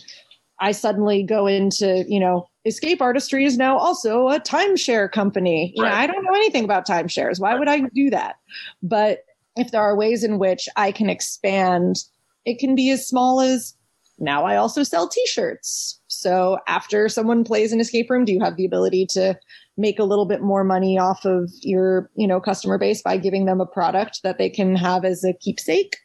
I 0.60 0.72
suddenly 0.72 1.24
go 1.24 1.48
into, 1.48 2.06
you 2.08 2.20
know, 2.20 2.48
Escape 2.66 3.02
Artistry 3.02 3.46
is 3.46 3.58
now 3.58 3.78
also 3.78 4.30
a 4.30 4.40
timeshare 4.40 5.12
company. 5.12 5.74
You 5.76 5.84
right. 5.84 5.90
know, 5.90 5.96
I 5.96 6.08
don't 6.08 6.24
know 6.24 6.36
anything 6.36 6.64
about 6.64 6.88
timeshares. 6.88 7.40
Why 7.40 7.56
would 7.56 7.68
I 7.68 7.82
do 7.96 8.12
that? 8.12 8.36
But 8.84 9.26
if 9.56 9.72
there 9.72 9.82
are 9.82 9.96
ways 9.98 10.24
in 10.24 10.38
which 10.38 10.70
I 10.76 10.92
can 10.92 11.10
expand, 11.10 11.98
it 12.46 12.60
can 12.60 12.76
be 12.76 12.92
as 12.92 13.08
small 13.08 13.42
as 13.42 13.76
now 14.20 14.46
I 14.46 14.56
also 14.56 14.84
sell 14.84 15.08
t-shirts. 15.08 16.00
So 16.12 16.60
after 16.68 17.08
someone 17.08 17.44
plays 17.44 17.72
an 17.72 17.80
escape 17.80 18.10
room, 18.10 18.26
do 18.26 18.34
you 18.34 18.40
have 18.42 18.58
the 18.58 18.66
ability 18.66 19.08
to 19.12 19.38
make 19.78 19.98
a 19.98 20.04
little 20.04 20.26
bit 20.26 20.42
more 20.42 20.64
money 20.64 21.00
off 21.00 21.26
of 21.26 21.50
your, 21.62 22.10
you 22.16 22.28
know, 22.28 22.40
customer 22.42 22.78
base 22.78 23.02
by 23.02 23.18
giving 23.18 23.46
them 23.46 23.62
a 23.62 23.66
product 23.66 24.22
that 24.24 24.38
they 24.38 24.50
can 24.50 24.76
have 24.76 25.06
as 25.06 25.24
a 25.24 25.34
keepsake? 25.34 25.98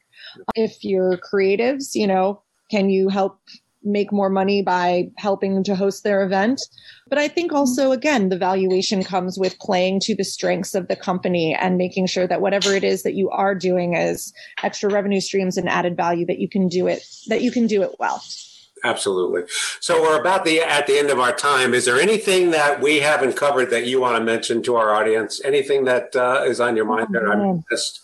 If 0.55 0.85
you're 0.85 1.19
creatives, 1.19 1.95
you 1.95 2.07
know, 2.07 2.43
can 2.71 2.89
you 2.89 3.09
help 3.09 3.41
make 3.87 4.13
more 4.13 4.29
money 4.29 4.63
by 4.63 5.09
helping 5.17 5.63
to 5.63 5.75
host 5.75 6.03
their 6.03 6.25
event. 6.25 6.61
But 7.09 7.19
I 7.19 7.29
think 7.29 7.53
also, 7.53 7.85
mm-hmm. 7.85 7.93
again, 7.93 8.29
the 8.29 8.37
valuation 8.37 9.05
comes 9.05 9.39
with 9.39 9.59
playing 9.61 10.01
to 10.01 10.15
the 10.15 10.25
strengths 10.25 10.75
of 10.75 10.89
the 10.89 10.97
company 10.97 11.55
and 11.55 11.79
making 11.79 12.07
sure 12.07 12.27
that 12.27 12.41
whatever 12.41 12.75
it 12.75 12.83
is 12.83 13.05
that 13.05 13.15
you 13.15 13.31
are 13.31 13.55
doing 13.55 13.95
is 13.95 14.33
extra 14.63 14.91
revenue 14.91 15.21
streams 15.21 15.57
and 15.57 15.69
added 15.69 15.97
value, 15.97 16.27
that 16.27 16.41
you 16.41 16.49
can 16.49 16.69
do 16.69 16.89
it, 16.89 17.07
that 17.29 17.43
you 17.43 17.53
can 17.53 17.67
do 17.67 17.83
it 17.83 17.95
well. 18.01 18.23
Absolutely. 18.85 19.43
So 19.81 20.03
we're 20.03 20.21
about 20.21 20.45
the 20.45 20.61
at 20.61 20.87
the 20.87 20.99
end 20.99 21.11
of 21.11 21.19
our 21.19 21.33
time. 21.33 21.75
Is 21.75 21.87
there 21.87 21.99
anything 21.99 22.51
that 22.51 22.81
we 22.81 23.01
haven't 23.01 23.35
covered 23.35 23.71
that 23.71 23.87
you 23.87 24.01
want 24.01 24.17
to 24.17 24.23
mention 24.23 24.63
to 24.65 24.77
our 24.77 24.95
audience? 24.95 25.41
Anything 25.45 25.85
that 25.85 26.15
uh, 26.15 26.45
is 26.47 26.61
on 26.61 26.77
your 26.77 26.85
mind 26.85 27.09
oh, 27.11 27.13
that 27.13 27.25
I 27.27 27.63
missed? 27.71 28.03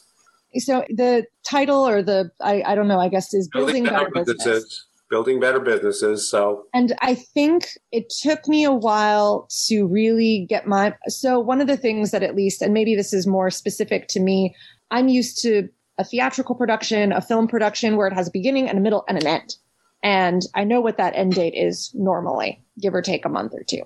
So 0.59 0.85
the 0.89 1.27
title 1.45 1.87
or 1.87 2.03
the 2.03 2.31
I, 2.41 2.63
I 2.67 2.75
don't 2.75 2.89
know. 2.89 2.99
I 2.99 3.09
guess 3.09 3.33
is 3.35 3.49
building, 3.49 3.85
building 3.85 3.85
better, 3.85 4.11
better 4.11 4.25
business. 4.25 4.45
businesses 4.45 4.87
building 5.13 5.39
better 5.39 5.61
businesses. 5.61 6.29
So, 6.29 6.65
and 6.73 6.95
I 7.03 7.15
think 7.15 7.69
it 7.93 8.09
took 8.09 8.49
me 8.49 8.65
a 8.65 8.73
while 8.73 9.47
to 9.67 9.87
really 9.87 10.47
get 10.49 10.67
my. 10.67 10.95
So, 11.07 11.39
one 11.39 11.61
of 11.61 11.67
the 11.67 11.77
things 11.77 12.11
that 12.11 12.23
at 12.23 12.35
least, 12.35 12.63
and 12.63 12.73
maybe 12.73 12.97
this 12.97 13.13
is 13.13 13.27
more 13.27 13.51
specific 13.51 14.09
to 14.09 14.21
me, 14.21 14.57
I'm 14.91 15.09
used 15.09 15.41
to 15.43 15.69
a 15.99 16.05
theatrical 16.05 16.55
production, 16.55 17.13
a 17.13 17.21
film 17.21 17.47
production 17.47 17.97
where 17.97 18.09
it 18.09 18.15
has 18.15 18.29
a 18.29 18.31
beginning 18.33 18.69
and 18.69 18.79
a 18.79 18.81
middle 18.81 19.05
and 19.07 19.19
an 19.19 19.27
end. 19.27 19.57
And 20.03 20.43
I 20.55 20.65
know 20.65 20.81
what 20.81 20.97
that 20.97 21.15
end 21.15 21.35
date 21.35 21.55
is 21.55 21.91
normally, 21.95 22.65
give 22.81 22.95
or 22.95 23.03
take 23.03 23.25
a 23.25 23.29
month 23.29 23.53
or 23.55 23.63
two. 23.63 23.83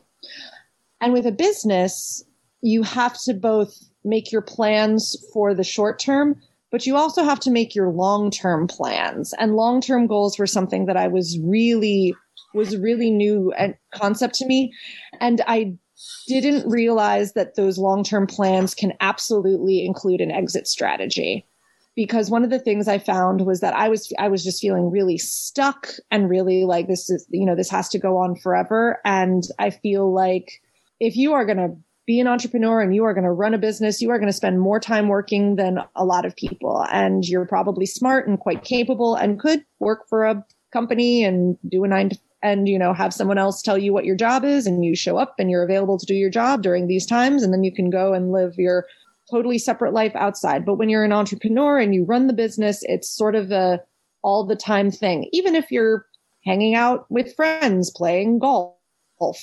And 1.00 1.12
with 1.12 1.26
a 1.26 1.32
business, 1.32 2.24
you 2.62 2.82
have 2.82 3.20
to 3.24 3.34
both 3.34 3.76
make 4.04 4.32
your 4.32 4.42
plans 4.42 5.16
for 5.32 5.52
the 5.52 5.64
short 5.64 5.98
term, 5.98 6.40
but 6.70 6.86
you 6.86 6.96
also 6.96 7.22
have 7.22 7.40
to 7.40 7.50
make 7.50 7.74
your 7.74 7.90
long-term 7.90 8.66
plans. 8.68 9.34
And 9.38 9.56
long-term 9.56 10.06
goals 10.06 10.38
were 10.38 10.46
something 10.46 10.86
that 10.86 10.96
I 10.96 11.08
was 11.08 11.38
really 11.42 12.14
was 12.54 12.72
a 12.72 12.80
really 12.80 13.10
new 13.10 13.52
concept 13.94 14.34
to 14.36 14.46
me. 14.46 14.72
And 15.20 15.42
I 15.46 15.74
didn't 16.26 16.68
realize 16.70 17.34
that 17.34 17.56
those 17.56 17.78
long-term 17.78 18.26
plans 18.26 18.74
can 18.74 18.94
absolutely 19.00 19.84
include 19.84 20.20
an 20.20 20.30
exit 20.30 20.66
strategy 20.66 21.46
because 21.96 22.30
one 22.30 22.44
of 22.44 22.50
the 22.50 22.58
things 22.58 22.86
I 22.86 22.98
found 22.98 23.46
was 23.46 23.60
that 23.60 23.74
I 23.74 23.88
was 23.88 24.12
I 24.18 24.28
was 24.28 24.44
just 24.44 24.60
feeling 24.60 24.90
really 24.90 25.18
stuck 25.18 25.88
and 26.10 26.30
really 26.30 26.64
like 26.64 26.86
this 26.86 27.10
is 27.10 27.26
you 27.30 27.46
know 27.46 27.56
this 27.56 27.70
has 27.70 27.88
to 27.88 27.98
go 27.98 28.18
on 28.18 28.36
forever 28.36 29.00
and 29.04 29.42
I 29.58 29.70
feel 29.70 30.12
like 30.14 30.60
if 31.00 31.16
you 31.16 31.32
are 31.32 31.44
going 31.44 31.58
to 31.58 31.76
be 32.06 32.20
an 32.20 32.28
entrepreneur 32.28 32.80
and 32.80 32.94
you 32.94 33.04
are 33.04 33.12
going 33.12 33.24
to 33.24 33.32
run 33.32 33.52
a 33.52 33.58
business, 33.58 34.00
you 34.00 34.10
are 34.10 34.18
going 34.18 34.28
to 34.28 34.36
spend 34.36 34.60
more 34.60 34.78
time 34.78 35.08
working 35.08 35.56
than 35.56 35.80
a 35.96 36.04
lot 36.04 36.24
of 36.24 36.36
people. 36.36 36.86
And 36.92 37.26
you're 37.26 37.46
probably 37.46 37.84
smart 37.84 38.28
and 38.28 38.38
quite 38.38 38.62
capable 38.62 39.16
and 39.16 39.40
could 39.40 39.64
work 39.80 40.08
for 40.08 40.24
a 40.24 40.44
company 40.72 41.24
and 41.24 41.58
do 41.68 41.82
a 41.82 41.88
nine 41.88 42.10
to, 42.10 42.18
and, 42.42 42.68
you 42.68 42.78
know, 42.78 42.92
have 42.92 43.12
someone 43.12 43.38
else 43.38 43.60
tell 43.60 43.76
you 43.76 43.92
what 43.92 44.04
your 44.04 44.14
job 44.14 44.44
is 44.44 44.68
and 44.68 44.84
you 44.84 44.94
show 44.94 45.16
up 45.16 45.34
and 45.38 45.50
you're 45.50 45.64
available 45.64 45.98
to 45.98 46.06
do 46.06 46.14
your 46.14 46.30
job 46.30 46.62
during 46.62 46.86
these 46.86 47.06
times. 47.06 47.42
And 47.42 47.52
then 47.52 47.64
you 47.64 47.72
can 47.72 47.90
go 47.90 48.14
and 48.14 48.30
live 48.30 48.54
your 48.56 48.86
totally 49.30 49.58
separate 49.58 49.92
life 49.92 50.12
outside. 50.14 50.64
But 50.64 50.74
when 50.74 50.88
you're 50.88 51.04
an 51.04 51.12
entrepreneur 51.12 51.78
and 51.78 51.94
you 51.94 52.04
run 52.04 52.26
the 52.26 52.32
business, 52.32 52.80
it's 52.82 53.08
sort 53.08 53.34
of 53.34 53.50
a 53.50 53.80
all 54.22 54.44
the 54.44 54.56
time 54.56 54.90
thing. 54.90 55.28
Even 55.32 55.54
if 55.54 55.70
you're 55.70 56.06
hanging 56.44 56.74
out 56.74 57.10
with 57.10 57.34
friends, 57.34 57.90
playing 57.90 58.38
golf, 58.38 58.76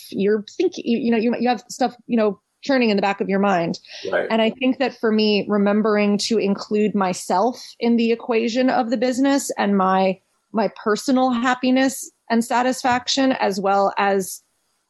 you're 0.09 0.43
thinking, 0.57 0.83
you 0.85 1.11
know, 1.11 1.17
you, 1.17 1.35
you 1.39 1.49
have 1.49 1.63
stuff, 1.69 1.95
you 2.07 2.17
know, 2.17 2.39
churning 2.63 2.89
in 2.89 2.95
the 2.95 3.01
back 3.01 3.21
of 3.21 3.29
your 3.29 3.39
mind. 3.39 3.79
Right. 4.09 4.27
And 4.29 4.41
I 4.41 4.49
think 4.51 4.79
that 4.79 4.97
for 4.97 5.11
me, 5.11 5.45
remembering 5.47 6.17
to 6.19 6.37
include 6.37 6.95
myself 6.95 7.61
in 7.79 7.97
the 7.97 8.11
equation 8.11 8.69
of 8.69 8.89
the 8.89 8.97
business 8.97 9.51
and 9.57 9.77
my 9.77 10.19
my 10.55 10.69
personal 10.81 11.31
happiness 11.31 12.11
and 12.29 12.45
satisfaction, 12.45 13.31
as 13.33 13.59
well 13.59 13.91
as 13.97 14.43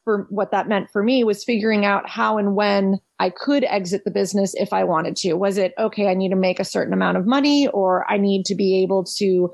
for 0.04 0.26
what 0.28 0.50
that 0.50 0.68
meant 0.68 0.90
for 0.90 1.02
me 1.02 1.24
was 1.24 1.42
figuring 1.42 1.84
out 1.84 2.08
how 2.08 2.36
and 2.38 2.54
when 2.54 3.00
I 3.18 3.30
could 3.30 3.64
exit 3.64 4.04
the 4.04 4.10
business 4.10 4.54
if 4.54 4.72
I 4.72 4.84
wanted 4.84 5.16
to. 5.16 5.34
Was 5.34 5.56
it, 5.56 5.72
okay, 5.78 6.08
I 6.08 6.14
need 6.14 6.28
to 6.28 6.36
make 6.36 6.60
a 6.60 6.64
certain 6.64 6.92
amount 6.92 7.16
of 7.16 7.26
money 7.26 7.68
or 7.68 8.08
I 8.10 8.18
need 8.18 8.44
to 8.46 8.54
be 8.54 8.82
able 8.82 9.04
to 9.16 9.52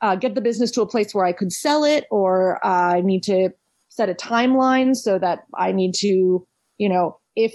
uh, 0.00 0.14
get 0.14 0.34
the 0.34 0.40
business 0.40 0.70
to 0.72 0.82
a 0.82 0.88
place 0.88 1.14
where 1.14 1.26
I 1.26 1.32
could 1.32 1.52
sell 1.52 1.84
it 1.84 2.06
or 2.10 2.64
uh, 2.64 2.94
I 2.94 3.00
need 3.00 3.22
to 3.24 3.50
set 3.88 4.08
a 4.08 4.14
timeline 4.14 4.96
so 4.96 5.18
that 5.18 5.40
I 5.54 5.72
need 5.72 5.94
to, 5.96 6.46
you 6.78 6.88
know, 6.88 7.18
if 7.36 7.54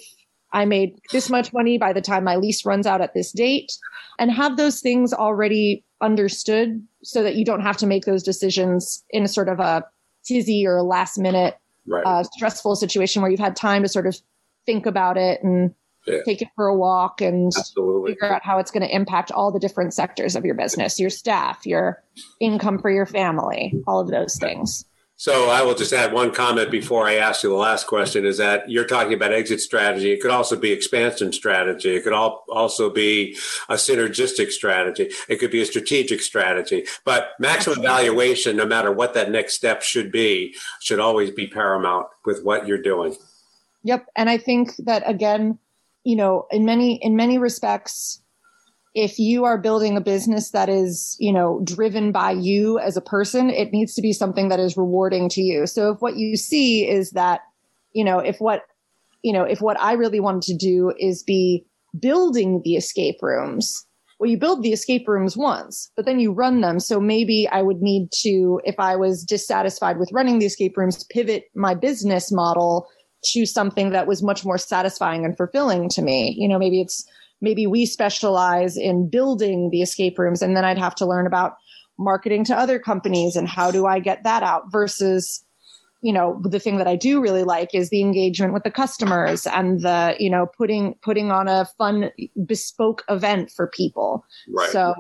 I 0.52 0.66
made 0.66 1.00
this 1.12 1.30
much 1.30 1.54
money 1.54 1.78
by 1.78 1.94
the 1.94 2.02
time 2.02 2.24
my 2.24 2.36
lease 2.36 2.66
runs 2.66 2.86
out 2.86 3.02
at 3.02 3.14
this 3.14 3.32
date 3.32 3.72
and 4.20 4.32
have 4.32 4.58
those 4.58 4.80
things 4.80 5.14
already 5.14 5.84
understood 6.02 6.86
so 7.04 7.24
that 7.24 7.36
you 7.36 7.46
don't 7.46 7.62
have 7.62 7.78
to 7.78 7.88
make 7.88 8.06
those 8.06 8.24
decisions 8.24 9.04
in 9.10 9.24
a 9.24 9.28
sort 9.28 9.50
of 9.50 9.60
a 9.60 9.84
tizzy 10.26 10.66
or 10.66 10.82
last 10.82 11.18
minute 11.18 11.56
right. 11.88 12.06
uh, 12.06 12.24
stressful 12.24 12.76
situation 12.76 13.22
where 13.22 13.32
you've 13.32 13.40
had 13.40 13.56
time 13.56 13.84
to 13.84 13.90
sort 13.90 14.08
of 14.08 14.18
think 14.66 14.86
about 14.86 15.18
it 15.18 15.44
and 15.44 15.74
yeah. 16.06 16.20
take 16.26 16.42
it 16.42 16.50
for 16.56 16.68
a 16.68 16.76
walk 16.76 17.22
and 17.22 17.52
Absolutely. 17.56 18.14
figure 18.14 18.34
out 18.34 18.44
how 18.44 18.60
it's 18.60 18.72
going 18.72 18.86
to 18.86 18.94
impact 18.94 19.32
all 19.32 19.52
the 19.52 19.60
different 19.60 19.94
sectors 19.94 20.36
of 20.36 20.46
your 20.46 20.56
business, 20.56 21.00
your 21.00 21.10
staff, 21.10 21.66
your 21.66 22.04
income 22.40 22.80
for 22.80 22.92
your 22.92 23.06
family, 23.06 23.74
all 23.88 24.00
of 24.00 24.10
those 24.10 24.38
things. 24.38 24.86
So 25.18 25.50
I 25.50 25.62
will 25.62 25.76
just 25.76 25.94
add 25.94 26.12
one 26.12 26.34
comment 26.34 26.70
before 26.70 27.08
I 27.08 27.16
ask 27.16 27.42
you 27.42 27.50
the 27.50 27.56
last 27.56 27.88
question 27.88 28.26
is 28.26 28.38
that 28.38 28.70
you're 28.70 28.86
talking 28.86 29.14
about 29.14 29.32
exit 29.32 29.62
strategy. 29.62 30.12
It 30.12 30.22
could 30.22 30.32
also 30.32 30.58
be 30.58 30.74
expansion 30.74 31.32
strategy. 31.32 31.96
It 31.96 32.04
could 32.04 32.12
all, 32.12 32.44
also 32.50 32.90
be 32.90 33.38
a 33.70 33.76
synergistic 33.76 34.52
strategy. 34.52 35.10
It 35.30 35.38
could 35.38 35.52
be 35.52 35.62
a 35.62 35.66
strategic 35.66 36.22
strategy, 36.22 36.86
but 37.06 37.30
maximum 37.40 37.82
valuation, 37.82 38.58
no 38.58 38.66
matter 38.66 38.92
what 38.92 39.14
that 39.14 39.32
next 39.32 39.54
step 39.54 39.84
should 39.84 40.12
be, 40.12 40.54
should 40.82 41.00
always 41.00 41.32
be 41.32 41.48
paramount 41.48 42.08
with 42.26 42.44
what 42.44 42.68
you're 42.68 42.82
doing. 42.82 43.16
Yep. 43.84 44.08
And 44.18 44.30
I 44.30 44.38
think 44.38 44.76
that 44.80 45.04
again, 45.06 45.60
you 46.04 46.18
know, 46.18 46.46
in 46.52 46.66
many, 46.66 46.96
in 46.96 47.16
many 47.16 47.38
respects, 47.38 48.22
if 48.96 49.20
you 49.20 49.44
are 49.44 49.58
building 49.58 49.98
a 49.98 50.02
business 50.02 50.52
that 50.52 50.70
is, 50.70 51.18
you 51.20 51.34
know, 51.34 51.60
driven 51.66 52.14
by 52.14 52.32
you 52.32 52.80
as 52.80 52.96
a 52.96 53.02
person, 53.02 53.50
it 53.50 53.74
needs 53.74 53.94
to 53.94 54.02
be 54.02 54.14
something 54.14 54.48
that 54.48 54.60
is 54.60 54.78
rewarding 54.78 55.28
to 55.30 55.42
you. 55.42 55.68
So 55.68 55.92
if 55.92 56.02
what 56.02 56.16
you 56.16 56.38
see 56.38 56.88
is 56.88 57.12
that, 57.12 57.42
you 57.92 58.06
know, 58.06 58.20
if 58.20 58.40
what, 58.40 58.62
you 59.22 59.34
know, 59.34 59.44
if 59.44 59.60
what 59.60 59.78
I 59.82 59.94
really 59.94 60.22
wanted 60.22 60.44
to 60.44 60.56
do 60.56 60.94
is 60.98 61.24
be 61.24 61.66
building 62.00 62.62
the 62.64 62.78
escape 62.78 63.18
rooms, 63.22 63.86
well, 64.18 64.30
you 64.30 64.38
build 64.38 64.64
the 64.64 64.72
escape 64.72 65.10
rooms 65.10 65.36
once, 65.36 65.92
but 65.98 66.06
then 66.06 66.22
you 66.22 66.32
run 66.32 66.62
them. 66.62 66.80
So 66.80 67.02
maybe 67.02 67.50
I 67.52 67.64
would 67.64 67.82
need 67.82 68.14
to, 68.22 68.62
if 68.64 68.76
I 68.80 68.96
was 68.96 69.26
dissatisfied 69.26 70.00
with 70.00 70.10
running 70.14 70.40
the 70.40 70.46
escape 70.46 70.78
rooms, 70.78 71.04
pivot 71.04 71.50
my 71.54 71.76
business 71.76 72.32
model 72.32 72.88
to 73.26 73.46
something 73.46 73.90
that 73.90 74.08
was 74.08 74.24
much 74.24 74.46
more 74.46 74.58
satisfying 74.58 75.26
and 75.26 75.36
fulfilling 75.36 75.90
to 75.90 76.02
me. 76.02 76.34
You 76.38 76.48
know, 76.48 76.58
maybe 76.58 76.80
it's, 76.80 77.06
maybe 77.42 77.68
we 77.68 77.86
specialize 77.86 78.78
in 78.78 79.10
building 79.10 79.70
the 79.72 79.82
escape 79.82 80.18
rooms 80.18 80.42
and 80.42 80.56
then 80.56 80.66
I'd 80.66 80.78
have 80.78 80.96
to 80.96 81.06
learn 81.06 81.28
about 81.28 81.56
marketing 81.98 82.44
to 82.46 82.56
other 82.56 82.80
companies 82.80 83.36
and 83.36 83.48
how 83.48 83.72
do 83.72 83.86
I 83.86 84.00
get 84.00 84.24
that 84.24 84.44
out 84.44 84.72
versus 84.72 85.44
you 86.02 86.14
know 86.14 86.40
the 86.44 86.60
thing 86.60 86.78
that 86.78 86.88
I 86.88 86.96
do 86.96 87.20
really 87.20 87.44
like 87.44 87.74
is 87.74 87.90
the 87.90 88.02
engagement 88.02 88.54
with 88.54 88.64
the 88.64 88.72
customers 88.72 89.48
and 89.48 89.82
the 89.82 90.16
you 90.20 90.30
know 90.30 90.46
putting 90.46 90.96
putting 91.02 91.32
on 91.32 91.48
a 91.48 91.66
fun 91.78 92.12
bespoke 92.46 93.04
event 93.10 93.50
for 93.50 93.68
people. 93.68 94.24
Right. 94.54 94.70
So 94.70 94.94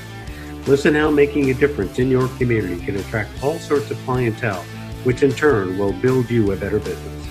Listen 0.66 0.95
how 0.95 1.11
making 1.11 1.51
a 1.51 1.55
difference 1.55 1.99
in 1.99 2.09
your 2.09 2.29
community 2.38 2.83
can 2.83 2.97
attract 2.97 3.31
all 3.45 3.59
sorts 3.59 3.90
of 3.90 3.99
clientele 4.07 4.64
which 5.04 5.22
in 5.22 5.32
turn 5.32 5.78
will 5.78 5.92
build 5.92 6.30
you 6.30 6.52
a 6.52 6.56
better 6.56 6.78
business. 6.78 7.21